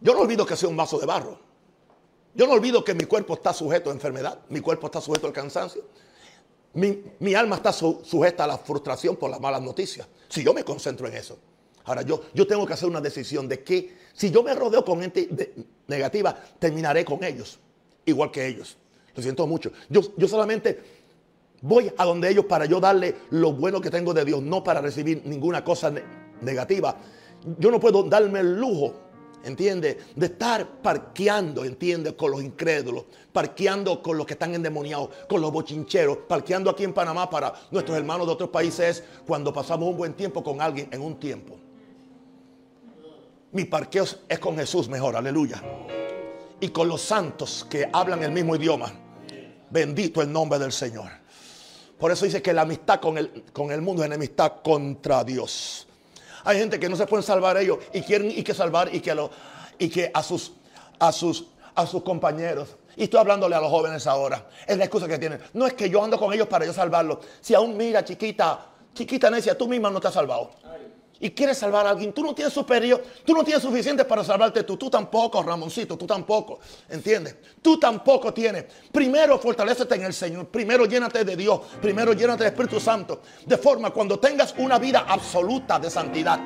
[0.00, 1.43] Yo no olvido que sea un vaso de barro.
[2.34, 5.32] Yo no olvido que mi cuerpo está sujeto a enfermedad, mi cuerpo está sujeto al
[5.32, 5.84] cansancio,
[6.74, 10.08] mi, alma está sujeta a la frustración por las malas noticias.
[10.28, 11.38] Si yo me concentro en eso.
[11.84, 15.00] Ahora, yo, yo tengo que hacer una decisión de que si yo me rodeo con
[15.00, 15.28] gente
[15.86, 17.60] negativa, terminaré con ellos,
[18.04, 18.76] igual que ellos.
[19.14, 19.70] Lo siento mucho.
[19.88, 20.80] Yo, yo solamente
[21.62, 24.80] voy a donde ellos para yo darle lo bueno que tengo de Dios, no para
[24.80, 25.92] recibir ninguna cosa
[26.40, 26.96] negativa.
[27.58, 29.03] Yo no puedo darme el lujo
[29.44, 29.98] ¿entiende?
[30.14, 32.14] De estar parqueando, ¿entiende?
[32.16, 36.92] Con los incrédulos, parqueando con los que están endemoniados, con los bochincheros, parqueando aquí en
[36.92, 41.00] Panamá para nuestros hermanos de otros países cuando pasamos un buen tiempo con alguien en
[41.00, 41.56] un tiempo.
[43.52, 45.62] Mi parqueo es con Jesús mejor, aleluya.
[46.60, 48.92] Y con los santos que hablan el mismo idioma.
[49.70, 51.10] Bendito el nombre del Señor.
[51.98, 55.86] Por eso dice que la amistad con el, con el mundo es enemistad contra Dios.
[56.44, 59.14] Hay gente que no se pueden salvar ellos y quieren y que salvar y que,
[59.14, 59.30] lo,
[59.78, 60.52] y que a, sus,
[60.98, 62.76] a, sus, a sus compañeros.
[62.96, 64.46] Y estoy hablándole a los jóvenes ahora.
[64.66, 65.40] Es la excusa que tienen.
[65.54, 67.18] No es que yo ando con ellos para yo salvarlos.
[67.40, 70.52] Si aún mira, chiquita, chiquita necia, tú misma no te has salvado
[71.24, 74.62] y quieres salvar a alguien, tú no tienes superior, tú no tienes suficiente para salvarte
[74.62, 76.60] tú, tú tampoco, Ramoncito, tú tampoco,
[76.90, 77.36] ¿entiendes?
[77.62, 78.66] Tú tampoco tienes.
[78.92, 83.56] Primero fortalecete en el Señor, primero llénate de Dios, primero llénate del Espíritu Santo, de
[83.56, 86.38] forma cuando tengas una vida absoluta de santidad,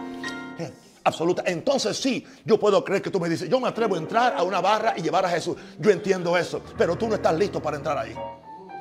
[0.60, 1.42] eh, absoluta.
[1.44, 4.44] Entonces sí, yo puedo creer que tú me dices, yo me atrevo a entrar a
[4.44, 5.56] una barra y llevar a Jesús.
[5.80, 8.14] Yo entiendo eso, pero tú no estás listo para entrar ahí.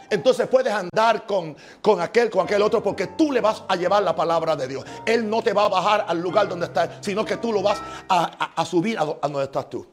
[0.09, 4.03] Entonces puedes andar con, con aquel, con aquel otro, porque tú le vas a llevar
[4.03, 4.85] la palabra de Dios.
[5.05, 7.81] Él no te va a bajar al lugar donde estás, sino que tú lo vas
[8.07, 9.85] a, subir a, donde estás tú.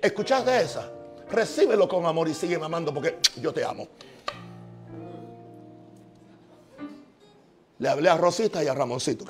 [0.00, 0.90] ¿Escuchaste esa?
[1.30, 3.86] Recíbelo con amor y sigue amando porque yo te amo.
[7.78, 9.24] Le hablé a Rosita y a Ramoncito.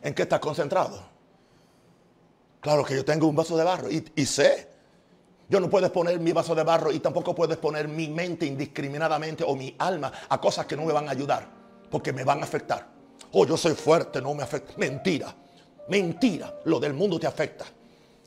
[0.00, 1.02] ¿En qué estás concentrado?
[2.60, 4.77] Claro que yo tengo un vaso de barro y sé
[5.48, 9.44] yo no puedo poner mi vaso de barro y tampoco puedes poner mi mente indiscriminadamente
[9.44, 11.48] o mi alma a cosas que no me van a ayudar,
[11.90, 12.86] porque me van a afectar.
[13.32, 14.74] Oh, yo soy fuerte, no me afecta.
[14.76, 15.34] Mentira,
[15.88, 16.60] mentira.
[16.66, 17.64] Lo del mundo te afecta.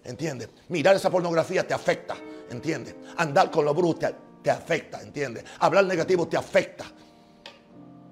[0.04, 0.50] ¿Entiendes?
[0.70, 2.16] Mirar esa pornografía te afecta.
[2.50, 2.96] ¿Entiendes?
[3.18, 4.00] Andar con los brujos
[4.42, 5.02] te, afecta.
[5.02, 5.46] ¿Entiendes?
[5.60, 6.86] Hablar negativo te afecta.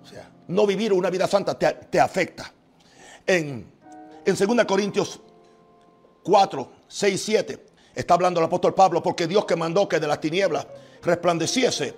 [0.03, 2.51] O sea, no vivir una vida santa te, te afecta.
[3.25, 3.71] En,
[4.23, 5.19] en 2 Corintios
[6.23, 7.68] 4, 6, 7
[7.99, 10.65] Está hablando el apóstol Pablo porque Dios que mandó que de las tinieblas
[11.01, 11.95] resplandeciese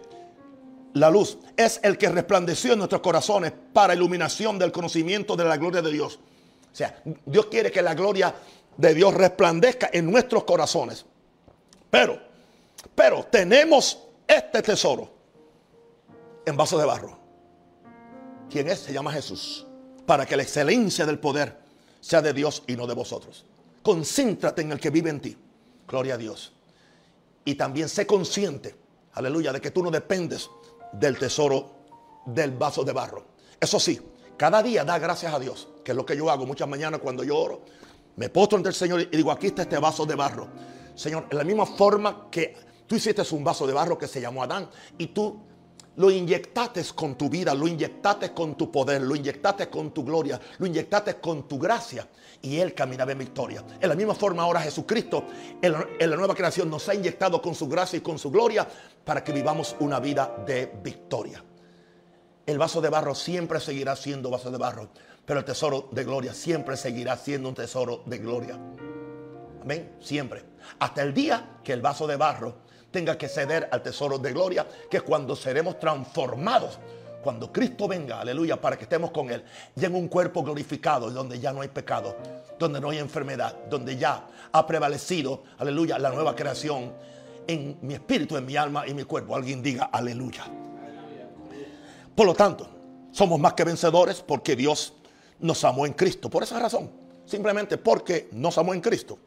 [0.94, 5.58] la luz es el que resplandeció en nuestros corazones para iluminación del conocimiento de la
[5.58, 6.16] gloria de Dios.
[6.16, 8.34] O sea, Dios quiere que la gloria
[8.76, 11.06] de Dios resplandezca en nuestros corazones.
[11.92, 12.20] Pero,
[12.96, 15.08] pero tenemos este tesoro
[16.44, 17.16] en vaso de barro.
[18.50, 18.80] ¿Quién es?
[18.80, 19.68] Se llama Jesús.
[20.08, 21.60] Para que la excelencia del poder
[22.00, 23.46] sea de Dios y no de vosotros.
[23.84, 25.38] Concéntrate en el que vive en ti.
[25.88, 26.54] Gloria a Dios.
[27.46, 28.76] Y también sé consciente,
[29.14, 30.50] aleluya, de que tú no dependes
[30.94, 31.72] del tesoro
[32.26, 33.26] del vaso de barro.
[33.60, 34.00] Eso sí,
[34.38, 37.24] cada día da gracias a Dios, que es lo que yo hago muchas mañanas cuando
[37.24, 37.62] yo oro.
[38.16, 40.48] Me postro ante el Señor y digo, aquí está este vaso de barro.
[40.96, 42.56] Señor, en la misma forma que
[42.88, 45.40] tú hiciste un vaso de barro que se llamó Adán y tú
[45.98, 50.40] lo inyectaste con tu vida, lo inyectaste con tu poder, lo inyectaste con tu gloria,
[50.58, 52.08] lo inyectaste con tu gracia
[52.42, 53.64] y Él caminaba en victoria.
[53.80, 55.26] En la misma forma ahora Jesucristo
[55.62, 55.74] en
[56.10, 58.68] la, nueva creación nos ha inyectado con su gracia y con su gloria
[59.04, 61.44] para que vivamos una vida de victoria.
[62.46, 64.90] El vaso de barro siempre seguirá siendo vaso de barro,
[65.26, 68.60] pero el tesoro de gloria siempre seguirá siendo un tesoro de gloria.
[69.62, 70.44] Amén, siempre.
[70.80, 72.56] Hasta el día que el vaso de barro
[72.92, 76.78] tenga que ceder al tesoro de gloria, que cuando seremos transformados
[77.22, 79.44] cuando Cristo venga, aleluya, para que estemos con Él,
[79.76, 82.16] ya en un cuerpo glorificado, donde ya no hay pecado,
[82.58, 86.92] donde no hay enfermedad, donde ya ha prevalecido, aleluya, la nueva creación
[87.48, 89.36] en mi espíritu, en mi alma y mi cuerpo.
[89.36, 90.46] Alguien diga, aleluya.
[92.16, 92.68] Por lo tanto,
[93.12, 94.94] somos más que vencedores porque Dios
[95.40, 96.30] nos amó en Cristo.
[96.30, 96.92] Por esa razón,
[97.26, 99.18] simplemente porque nos amó en Cristo.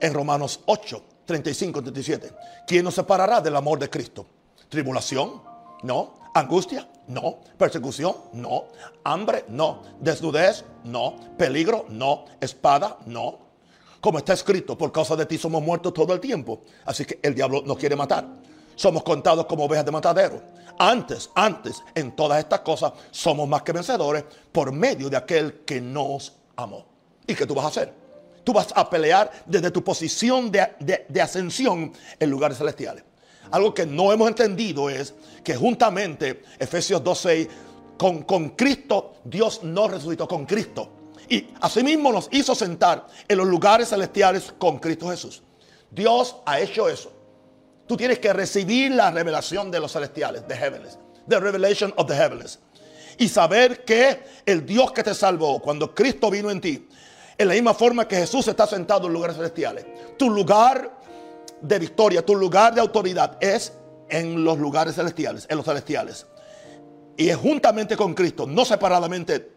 [0.00, 2.32] En Romanos 8, 35, 37.
[2.66, 4.26] ¿Quién nos separará del amor de Cristo?
[4.68, 5.40] ¿Tribulación?
[5.84, 6.14] No.
[6.34, 6.88] ¿Angustia?
[7.06, 7.38] No.
[7.56, 8.16] ¿Persecución?
[8.32, 8.64] No.
[9.04, 9.44] ¿Hambre?
[9.48, 9.80] No.
[10.00, 10.64] ¿Desnudez?
[10.82, 11.14] No.
[11.38, 11.86] ¿Peligro?
[11.88, 12.24] No.
[12.40, 12.98] ¿Espada?
[13.06, 13.38] No.
[14.00, 16.62] Como está escrito, por causa de ti somos muertos todo el tiempo.
[16.84, 18.26] Así que el diablo nos quiere matar.
[18.74, 20.42] Somos contados como ovejas de matadero.
[20.80, 25.80] Antes, antes, en todas estas cosas, somos más que vencedores por medio de aquel que
[25.80, 26.86] nos amó.
[27.24, 27.99] ¿Y qué tú vas a hacer?
[28.44, 33.04] Tú vas a pelear desde tu posición de, ascensión en lugares celestiales.
[33.50, 37.48] Algo que no hemos entendido es que juntamente, Efesios 2.6,
[37.98, 40.90] con, con Cristo, Dios no resucitó con Cristo.
[41.28, 45.42] Y asimismo nos hizo sentar en los lugares celestiales con Cristo Jesús.
[45.90, 47.12] Dios ha hecho eso.
[47.86, 50.98] Tú tienes que recibir la revelación de los celestiales, de heavens,
[51.28, 52.60] the revelation of the heavens.
[53.18, 56.88] Y saber que el Dios que te salvó cuando Cristo vino en ti,
[57.40, 59.86] en la misma forma que Jesús está sentado en lugares celestiales,
[60.18, 60.98] tu lugar
[61.62, 63.72] de victoria, tu lugar de autoridad es
[64.10, 66.26] en los lugares celestiales, en los celestiales.
[67.16, 69.52] Y es juntamente con Cristo, no separadamente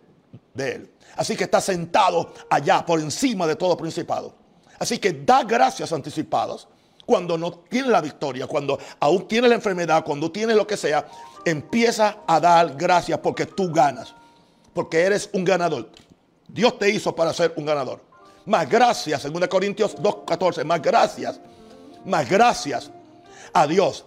[0.54, 0.94] de Él.
[1.18, 4.34] Así que está sentado allá por encima de todo principado.
[4.80, 6.70] Así que da gracias anticipadas
[7.06, 11.06] cuando no tienes la victoria, cuando aún tienes la enfermedad, cuando tienes lo que sea,
[11.44, 14.16] empieza a dar gracias porque tú ganas,
[14.74, 15.90] porque eres un ganador.
[16.54, 18.00] Dios te hizo para ser un ganador.
[18.46, 21.40] Más gracias, 2 Corintios 2.14, más gracias,
[22.06, 22.92] más gracias
[23.52, 24.06] a Dios,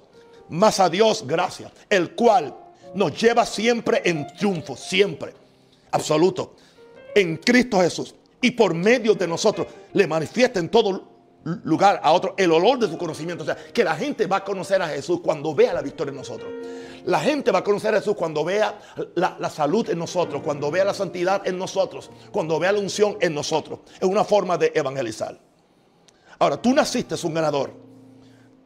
[0.48, 2.54] más a Dios gracias, el cual
[2.94, 5.34] nos lleva siempre en triunfo, siempre,
[5.90, 6.54] absoluto,
[7.16, 8.14] en Cristo Jesús.
[8.40, 11.15] Y por medio de nosotros le manifiesta en todo
[11.64, 13.44] lugar a otro el olor de su conocimiento.
[13.44, 16.16] O sea, que la gente va a conocer a Jesús cuando vea la victoria en
[16.16, 16.50] nosotros.
[17.04, 18.78] La gente va a conocer a Jesús cuando vea
[19.14, 23.16] la, la, salud en nosotros, cuando vea la santidad en nosotros, cuando vea la unción
[23.20, 23.80] en nosotros.
[24.00, 25.38] Es una forma de evangelizar.
[26.38, 27.72] Ahora, tú naciste un ganador,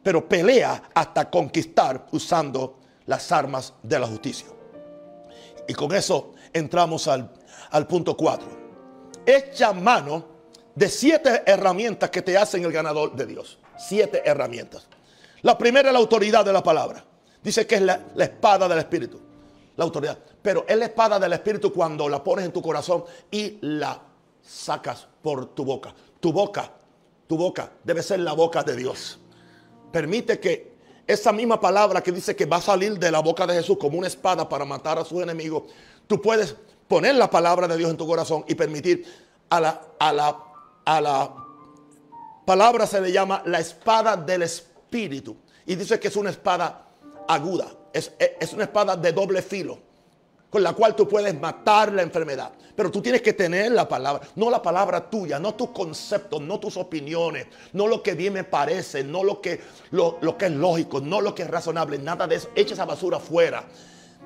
[0.01, 4.47] pero pelea hasta conquistar usando las armas de la justicia.
[5.67, 7.31] Y con eso entramos al,
[7.69, 8.47] al punto 4.
[9.25, 10.25] Echa mano
[10.75, 13.59] de siete herramientas que te hacen el ganador de Dios.
[13.77, 14.87] Siete herramientas.
[15.41, 17.03] La primera es la autoridad de la palabra.
[17.43, 19.19] Dice que es la, espada del Espíritu.
[19.75, 20.17] La autoridad.
[20.41, 23.99] Pero es la espada del Espíritu cuando la pones en tu corazón y la
[24.41, 25.93] sacas por tu boca.
[26.19, 26.71] Tu boca,
[27.27, 29.19] tu boca debe ser la boca de Dios.
[29.91, 30.71] Permite que
[31.07, 33.97] esa misma palabra que dice que va a salir de la boca de Jesús como
[33.97, 35.63] una espada para matar a sus enemigos,
[36.07, 36.55] tú puedes
[36.87, 39.05] poner la palabra de Dios en tu corazón y permitir
[39.49, 40.50] a la, a la
[40.85, 41.33] a la
[42.45, 45.37] palabra se le llama la espada del espíritu.
[45.65, 46.87] Y dice que es una espada
[47.27, 49.79] aguda, es, es, una espada de doble filo,
[50.49, 52.51] con la cual tú puedes matar la enfermedad.
[52.75, 56.59] Pero tú tienes que tener la palabra, no la palabra tuya, no tus conceptos, no
[56.59, 60.51] tus opiniones, no lo que bien me parece, no lo que, lo, lo que es
[60.51, 62.49] lógico, no lo que es razonable, nada de eso.
[62.55, 63.65] Echa esa basura fuera.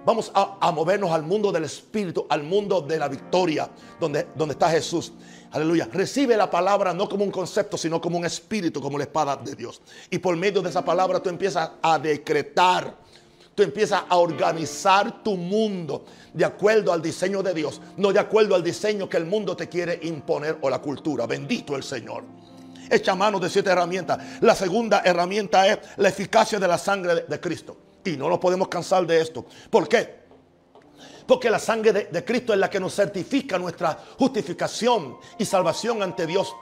[0.06, 3.68] Vamos a, movernos al mundo del Espíritu, al mundo de la victoria,
[4.00, 5.12] donde, donde está Jesús.
[5.52, 5.90] Aleluya.
[5.92, 9.56] Recibe la palabra no como un concepto, sino como un espíritu, como la espada de
[9.56, 9.82] Dios.
[10.12, 12.96] Y por medio de esa palabra tú empiezas a decretar.
[13.56, 18.54] Tú empiezas a organizar tu mundo de acuerdo al diseño de Dios, no de acuerdo
[18.54, 21.26] al diseño que el mundo te quiere imponer o la cultura.
[21.26, 22.26] Bendito el Señor.
[22.90, 24.20] Echa mano de siete herramientas.
[24.42, 27.85] La segunda herramienta es la eficacia de la sangre de Cristo.
[28.06, 29.46] Y no nos podemos cansar de esto.
[29.70, 30.26] ¿Por qué?
[31.26, 36.28] Porque la sangre de, Cristo es la que nos certifica nuestra justificación y salvación ante
[36.28, 36.56] Dios.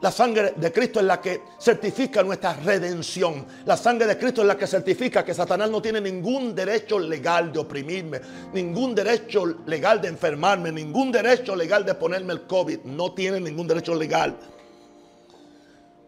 [0.00, 3.46] La sangre de Cristo es la que certifica nuestra redención.
[3.66, 7.52] La sangre de Cristo es la que certifica que Satanás no tiene ningún derecho legal
[7.52, 8.20] de oprimirme,
[8.52, 12.80] ningún derecho legal de enfermarme, ningún derecho legal de ponerme el COVID.
[12.84, 14.36] No tiene ningún derecho legal.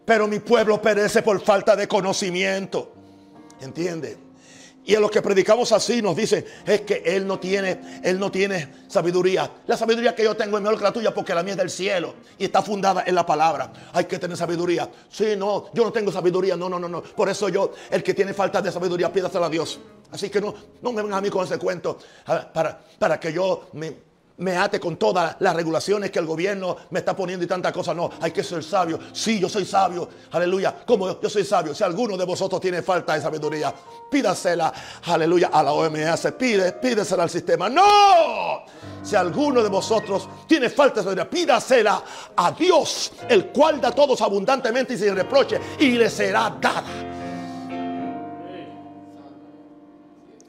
[0.04, 2.94] Pero mi pueblo perece por falta de conocimiento.
[3.61, 4.21] ¿Entiende?
[4.84, 8.32] Y a los que predicamos así nos dice es que él no tiene, él no
[8.32, 9.48] tiene sabiduría.
[9.66, 11.70] La sabiduría que yo tengo es mejor que la tuya porque la mía es del
[11.70, 13.72] cielo y está fundada en la palabra.
[13.92, 14.90] Hay que tener sabiduría.
[15.08, 16.56] Sí, no, yo no tengo sabiduría.
[16.56, 17.02] No, no, no, no.
[17.02, 19.78] Por eso yo, el que tiene falta de sabiduría, pídasela a Dios.
[20.10, 20.52] Así que no,
[20.82, 21.98] no me vengan a mí con ese cuento
[22.52, 23.94] para, para que yo me,
[24.38, 27.94] me ate con todas las regulaciones que el gobierno me está poniendo y tantas cosas.
[27.94, 28.98] No, hay que ser sabio.
[29.12, 30.08] Sí, yo soy sabio.
[30.30, 30.74] Aleluya.
[30.86, 31.74] Como yo soy sabio.
[31.74, 33.72] Si alguno de vosotros tiene falta de sabiduría,
[34.10, 34.72] pídasela.
[35.04, 35.50] Aleluya.
[35.52, 36.32] A la OMS.
[36.38, 37.68] Pide, pídesela al sistema.
[37.68, 38.64] No.
[39.02, 42.02] Si alguno de vosotros tiene falta de sabiduría, pídasela
[42.36, 46.84] a Dios, el cual da a todos abundantemente y sin reproche, y le será dada.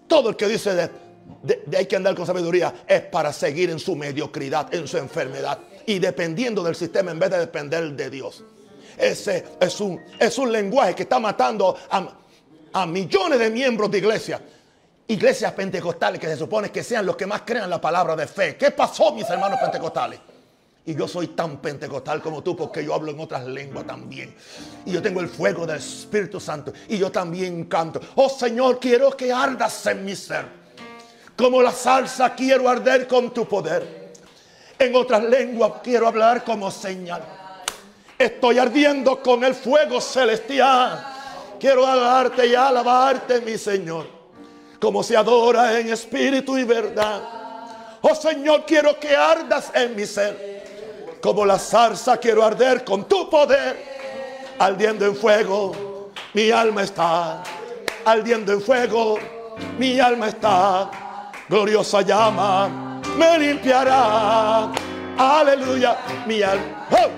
[0.08, 1.03] Todo el que dice de
[1.44, 5.60] de, hay que andar con sabiduría es para seguir en su mediocridad, en su enfermedad
[5.86, 8.44] y dependiendo del sistema en vez de depender de Dios.
[8.98, 12.08] Ese es un, es un lenguaje que está matando a,
[12.74, 14.42] a millones de miembros de iglesia.
[15.08, 18.56] Iglesias pentecostales que se supone que sean los que más crean la palabra de fe.
[18.56, 20.20] ¿Qué pasó, mis hermanos pentecostales?
[20.86, 24.36] Y yo soy tan pentecostal como tú porque yo hablo en otras lenguas también.
[24.86, 26.74] Y yo tengo el fuego del Espíritu Santo.
[26.88, 28.00] Y yo también canto.
[28.16, 30.63] Oh Señor, quiero que ardas en mi ser.
[31.36, 34.14] Como la salsa quiero arder con tu poder.
[34.78, 37.24] En otras lenguas quiero hablar como señal.
[38.18, 41.04] Estoy ardiendo con el fuego celestial.
[41.60, 44.08] Quiero adorarte y alabarte, mi Señor.
[44.80, 47.22] Como se adora en espíritu y verdad.
[48.02, 51.18] Oh Señor, quiero que ardas en mi ser.
[51.22, 53.94] Como la salsa quiero arder con tu poder.
[54.60, 57.42] Ardiendo en fuego, mi alma está.
[58.06, 59.18] Ardiendo en fuego,
[59.80, 61.03] mi alma está
[61.54, 62.68] gloriosa llama
[63.16, 64.72] me limpiará.
[65.16, 65.96] Aleluya,
[66.26, 66.88] mi alma.
[66.90, 67.12] ¡Oh!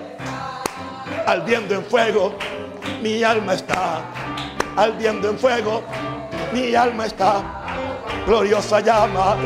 [1.26, 2.34] Ardiendo en fuego,
[3.02, 4.02] mi alma está.
[4.76, 5.82] Ardiendo en fuego,
[6.52, 7.42] mi alma está.
[8.26, 9.36] Gloriosa llama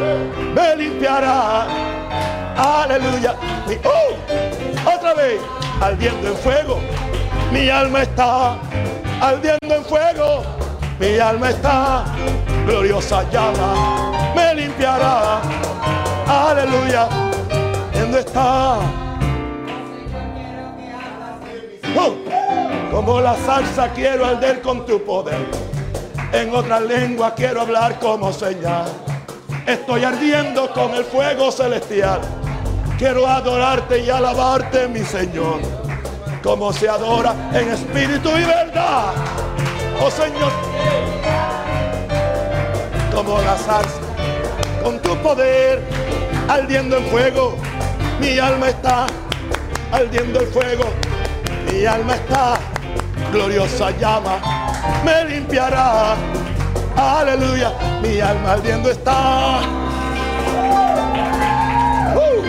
[0.56, 1.68] me limpiará.
[2.56, 3.36] Aleluya.
[3.84, 4.92] ¡Oh!
[4.92, 5.40] Otra vez,
[5.80, 6.80] ardiendo en fuego,
[7.52, 8.58] mi alma está.
[9.20, 10.42] Ardiendo en fuego,
[11.00, 12.04] mi alma está.
[12.66, 15.40] Gloriosa llama me limpiará.
[16.26, 17.08] Aleluya.
[17.92, 18.78] ¿Dónde está?
[21.96, 22.14] Oh,
[22.92, 25.46] como la salsa quiero arder con tu poder.
[26.32, 28.86] En otra lengua quiero hablar como señal.
[29.66, 32.20] Estoy ardiendo con el fuego celestial.
[32.98, 35.60] Quiero adorarte y alabarte, mi Señor.
[36.42, 39.12] Como se adora en espíritu y verdad.
[40.00, 40.69] Oh Señor.
[43.20, 44.00] Como la salsa
[44.82, 45.82] con tu poder,
[46.48, 47.54] ardiendo en fuego,
[48.18, 49.06] mi alma está,
[49.92, 50.84] ardiendo el fuego,
[51.70, 52.58] mi alma está,
[53.30, 54.40] gloriosa llama,
[55.04, 56.16] me limpiará,
[56.96, 59.60] aleluya, mi alma ardiendo está.
[62.16, 62.42] Uh.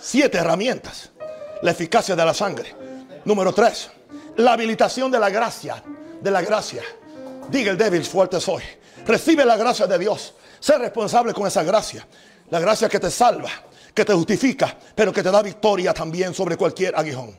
[0.00, 1.10] Siete herramientas.
[1.62, 2.76] La eficacia de la sangre.
[3.24, 3.90] Número tres,
[4.36, 5.82] la habilitación de la gracia
[6.24, 6.82] de la gracia.
[7.50, 8.62] Diga el débil, fuerte soy.
[9.06, 10.34] Recibe la gracia de Dios.
[10.58, 12.06] Sé responsable con esa gracia.
[12.48, 13.50] La gracia que te salva,
[13.92, 17.38] que te justifica, pero que te da victoria también sobre cualquier aguijón.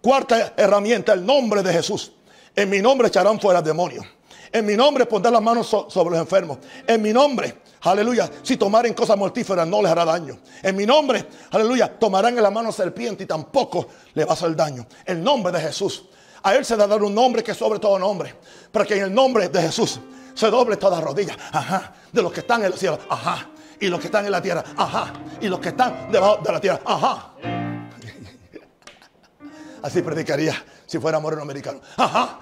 [0.00, 2.12] Cuarta herramienta, el nombre de Jesús.
[2.54, 4.06] En mi nombre echarán fuera demonios.
[4.52, 6.58] En mi nombre pondrán las manos sobre los enfermos.
[6.86, 10.38] En mi nombre, aleluya, si tomaren cosas mortíferas no les hará daño.
[10.62, 14.54] En mi nombre, aleluya, tomarán en la mano serpiente y tampoco le va a hacer
[14.56, 14.86] daño.
[15.04, 16.04] El nombre de Jesús
[16.46, 18.32] a Él se le dar un nombre que sobre todo nombre.
[18.70, 19.98] Para que en el nombre de Jesús
[20.32, 21.36] se doble toda rodilla.
[21.50, 21.92] Ajá.
[22.12, 23.00] De los que están en el cielo.
[23.10, 23.48] Ajá.
[23.80, 24.62] Y los que están en la tierra.
[24.76, 25.12] Ajá.
[25.40, 26.80] Y los que están debajo de la tierra.
[26.84, 27.32] Ajá.
[29.82, 30.54] Así predicaría
[30.86, 31.80] si fuera moreno americano.
[31.96, 32.38] Ajá.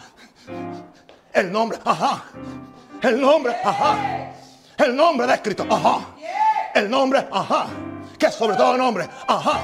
[1.32, 1.78] El nombre.
[1.82, 2.24] Ajá.
[3.01, 3.57] El nombre.
[3.64, 4.24] Ajá.
[4.79, 5.66] El nombre de escrito.
[5.70, 6.01] Ajá.
[6.75, 7.27] El nombre.
[7.31, 7.66] Ajá.
[8.18, 9.09] Que sobre todo nombre.
[9.27, 9.61] Ajá.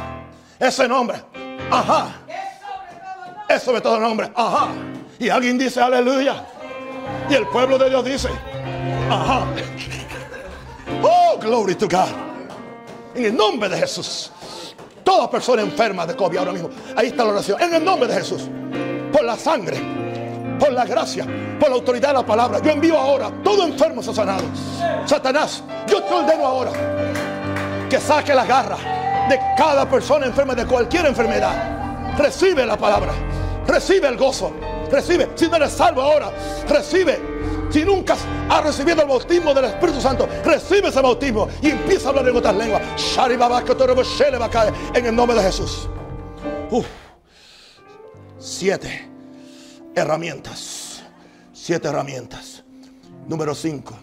[0.58, 1.22] Ese nombre.
[1.70, 2.20] Ajá
[3.50, 4.30] es sobre todo nombre.
[4.34, 4.68] Ajá.
[5.18, 6.44] Y alguien dice aleluya.
[7.28, 8.28] Y el pueblo de Dios dice,
[9.10, 9.46] ajá.
[11.02, 12.08] Oh, glory to God.
[13.14, 14.30] En el nombre de Jesús.
[15.04, 16.70] Toda persona enferma de COVID ahora mismo.
[16.96, 17.60] Ahí está la oración.
[17.60, 18.48] En el nombre de Jesús.
[19.12, 19.78] Por la sangre.
[20.60, 21.26] Por la gracia.
[21.58, 22.60] Por la autoridad de la palabra.
[22.62, 23.30] Yo envío ahora.
[23.42, 24.44] Todo enfermo se sanado.
[25.06, 25.64] Satanás.
[25.88, 26.70] Yo te ordeno ahora.
[27.88, 28.76] Que saque la garra
[29.28, 32.16] de cada persona enferma de cualquier enfermedad.
[32.18, 33.12] Recibe la palabra.
[33.66, 34.52] Recibe el gozo.
[34.90, 35.30] Recibe.
[35.34, 36.30] Si no eres salvo ahora,
[36.68, 37.18] recibe.
[37.70, 38.16] Si nunca
[38.48, 42.36] has recibido el bautismo del Espíritu Santo, recibe ese bautismo y empieza a hablar en
[42.36, 42.82] otras lenguas.
[44.94, 45.88] En el nombre de Jesús.
[48.38, 49.09] Siete
[49.94, 51.02] herramientas.
[51.52, 52.64] Siete herramientas.
[53.26, 53.94] Número cinco.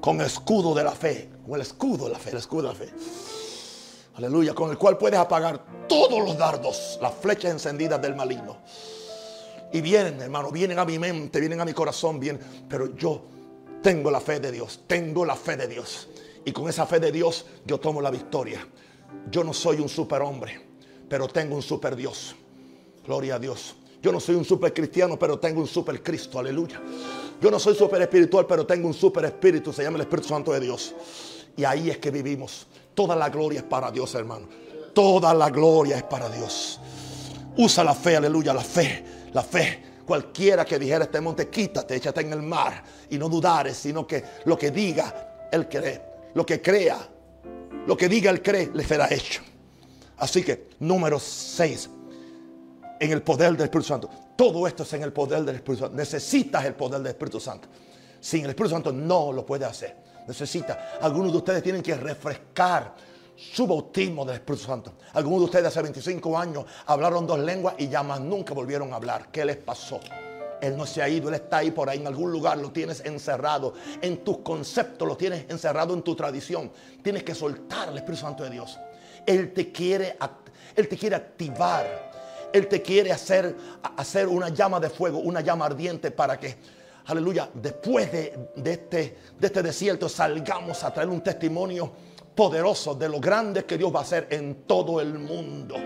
[0.00, 1.30] Con escudo de la fe.
[1.44, 2.30] Con el escudo de la fe.
[2.30, 2.92] El escudo de la fe.
[4.16, 8.56] Aleluya, con el cual puedes apagar todos los dardos, las flechas encendidas del maligno.
[9.72, 12.40] Y vienen, hermano, vienen a mi mente, vienen a mi corazón, vienen.
[12.66, 13.26] Pero yo
[13.82, 16.08] tengo la fe de Dios, tengo la fe de Dios.
[16.46, 18.66] Y con esa fe de Dios yo tomo la victoria.
[19.30, 20.60] Yo no soy un superhombre,
[21.10, 22.34] pero tengo un super Dios.
[23.04, 23.76] Gloria a Dios.
[24.06, 26.38] Yo no soy un super cristiano, pero tengo un super Cristo.
[26.38, 26.80] Aleluya.
[27.40, 29.72] Yo no soy super espiritual, pero tengo un super espíritu.
[29.72, 30.94] Se llama el Espíritu Santo de Dios.
[31.56, 32.68] Y ahí es que vivimos.
[32.94, 34.46] Toda la gloria es para Dios, hermano.
[34.94, 36.78] Toda la gloria es para Dios.
[37.56, 39.82] Usa la fe, aleluya, la fe, la fe.
[40.06, 44.22] Cualquiera que dijera este monte, quítate, échate en el mar y no dudares, sino que
[44.44, 46.00] lo que diga, él cree.
[46.32, 47.08] Lo que crea,
[47.88, 49.42] lo que diga él cree, le será hecho.
[50.18, 51.90] Así que, número 6,
[52.98, 54.10] en el poder del Espíritu Santo.
[54.36, 55.96] Todo esto es en el poder del Espíritu Santo.
[55.96, 57.68] Necesitas el poder del Espíritu Santo.
[58.20, 59.96] Sin el Espíritu Santo no lo puede hacer.
[60.26, 60.98] Necesita.
[61.00, 62.94] Algunos de ustedes tienen que refrescar
[63.36, 64.92] su bautismo del Espíritu Santo.
[65.12, 68.96] Algunos de ustedes hace 25 años hablaron dos lenguas y ya más nunca volvieron a
[68.96, 69.28] hablar.
[69.30, 70.00] ¿Qué les pasó?
[70.60, 73.04] Él no se ha ido, Él está ahí por ahí en algún lugar, lo tienes
[73.04, 76.72] encerrado en tus conceptos, lo tienes encerrado en tu tradición.
[77.02, 78.78] Tienes que soltar al Espíritu Santo de Dios.
[79.26, 80.16] Él te quiere,
[80.74, 82.05] Él te quiere activar
[82.56, 83.54] él te quiere hacer,
[83.96, 86.56] hacer una llama de fuego, una llama ardiente para que,
[87.06, 91.92] aleluya, después de, este, de este desierto salgamos a traer un testimonio
[92.34, 95.76] poderoso de lo grande que Dios va a hacer en todo el mundo.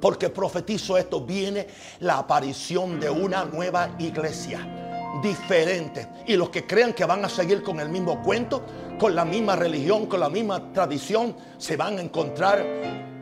[0.00, 1.66] Porque profetizo esto, viene
[2.00, 4.85] la aparición de una nueva iglesia
[5.22, 6.08] diferente.
[6.26, 8.62] Y los que crean que van a seguir con el mismo cuento,
[8.98, 12.64] con la misma religión, con la misma tradición, se van a encontrar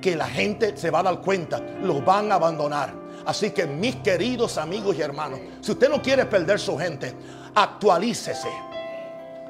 [0.01, 2.95] que la gente se va a dar cuenta, los van a abandonar.
[3.27, 7.15] Así que mis queridos amigos y hermanos, si usted no quiere perder su gente,
[7.55, 8.51] actualícese.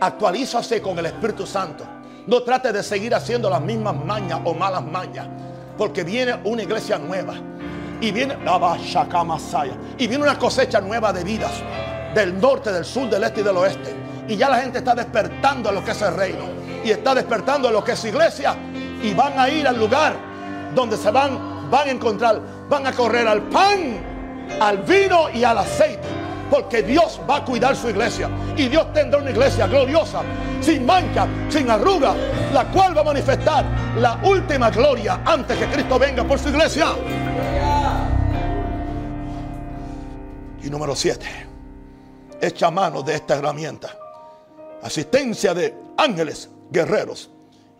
[0.01, 1.85] Actualízase con el Espíritu Santo.
[2.27, 5.29] No trate de seguir haciendo las mismas mañas o malas mañas.
[5.77, 7.35] Porque viene una iglesia nueva.
[8.01, 8.37] Y viene,
[9.99, 11.53] y viene una cosecha nueva de vidas.
[12.15, 13.95] Del norte, del sur, del este y del oeste.
[14.29, 16.45] Y ya la gente está despertando a lo que es el reino.
[16.85, 18.57] Y está despertando a lo que es iglesia.
[19.03, 20.15] Y van a ir al lugar
[20.75, 24.01] donde se van, van a encontrar, van a correr al pan,
[24.61, 26.09] al vino y al aceite.
[26.51, 28.29] Porque Dios va a cuidar su iglesia.
[28.57, 30.21] Y Dios tendrá una iglesia gloriosa,
[30.61, 32.15] sin mancha, sin arruga,
[32.53, 33.65] la cual va a manifestar
[33.99, 36.89] la última gloria antes que Cristo venga por su iglesia.
[40.63, 41.54] Y número 7.
[42.45, 43.99] Echa mano de esta herramienta.
[44.83, 47.31] Asistencia de ángeles guerreros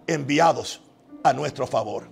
[0.07, 0.81] enviados
[1.23, 2.09] a nuestro favor.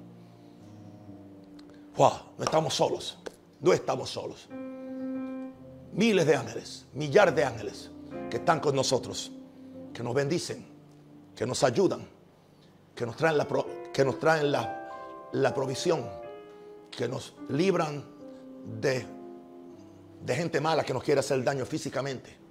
[1.97, 3.17] No estamos solos.
[3.59, 4.51] No estamos solos.
[5.95, 7.91] Miles de ángeles, millares de ángeles
[8.29, 9.33] que están con nosotros,
[9.95, 10.67] que nos bendicen,
[11.35, 12.07] que nos ayudan,
[12.95, 13.49] que nos traen la,
[13.95, 14.91] que nos traen la,
[15.33, 16.07] la provisión,
[16.91, 18.05] que nos libran
[18.79, 19.07] de,
[20.23, 22.42] de gente mala que nos quiere hacer daño físicamente.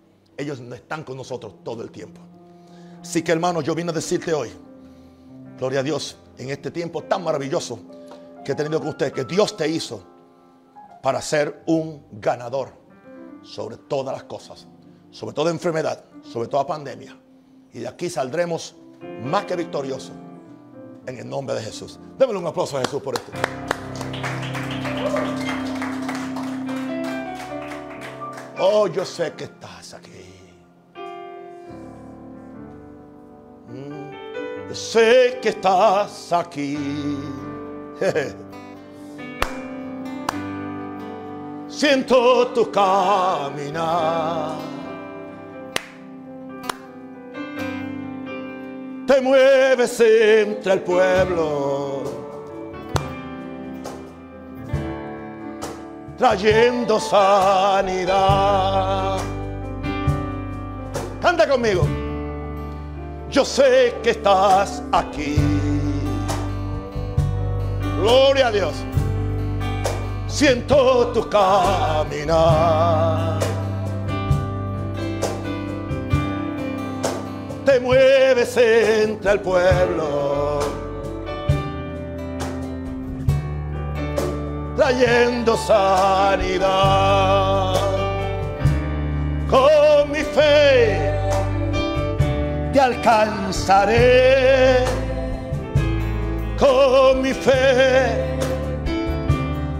[0.41, 2.19] Ellos no están con nosotros todo el tiempo.
[3.01, 4.49] Así que hermano, yo vine a decirte hoy,
[5.57, 7.79] gloria a Dios, en este tiempo tan maravilloso
[8.43, 10.03] que he tenido con usted, que Dios te hizo
[11.03, 12.69] para ser un ganador
[13.43, 14.67] sobre todas las cosas,
[15.11, 17.17] sobre toda enfermedad, sobre toda pandemia.
[17.73, 18.75] Y de aquí saldremos
[19.23, 20.13] más que victoriosos
[21.05, 21.99] en el nombre de Jesús.
[22.17, 23.31] Démosle un aplauso a Jesús por esto.
[28.59, 30.30] Oh, yo sé que estás aquí.
[34.73, 36.77] Sé que estás aquí.
[41.67, 44.57] Siento tu caminar.
[49.07, 52.03] Te mueves entre el pueblo.
[56.17, 57.97] Trayendo sanidad.
[61.21, 62.00] Canta conmigo.
[63.31, 65.37] Yo sé que estás aquí.
[68.01, 68.73] Gloria a Dios.
[70.27, 73.39] Siento tu caminar.
[77.65, 80.59] Te mueves entre el pueblo.
[84.75, 87.21] Trayendo sanidad.
[92.81, 94.77] Alcanzaré
[96.57, 98.37] con mi fe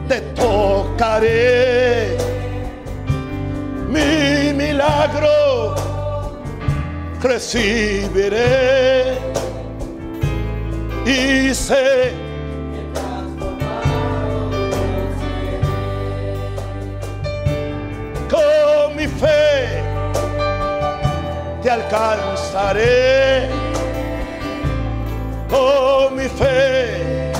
[0.08, 2.18] te tocaré.
[3.90, 5.76] Mi milagro
[7.22, 8.52] recibiré
[11.06, 12.22] y sé
[21.70, 23.50] alcanzaré
[25.50, 27.32] con mi fe.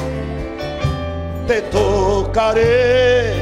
[1.48, 3.36] Te tocaré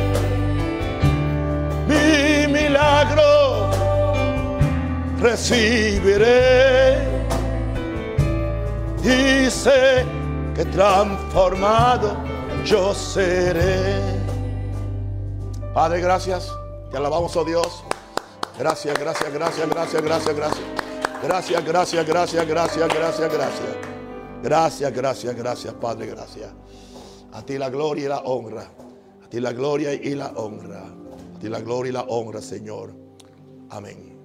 [1.88, 3.70] mi milagro
[5.20, 6.98] recibiré
[9.04, 10.06] y sé
[10.56, 12.18] que transformado
[12.66, 14.00] yo seré.
[15.74, 16.52] Padre, gracias.
[16.92, 17.84] Te alabamos, oh Dios.
[18.58, 20.69] Gracias, gracias, gracias, gracias, gracias, gracias.
[21.22, 23.78] Gracias, gracias, gracias, gracias, gracias, gracias.
[24.42, 26.50] Gracias, gracias, gracias, Padre, gracias.
[27.34, 28.72] A ti la gloria y la honra.
[29.24, 30.86] A ti la gloria y la honra.
[31.36, 32.94] A ti la gloria y la honra, Señor.
[33.70, 34.19] Amén.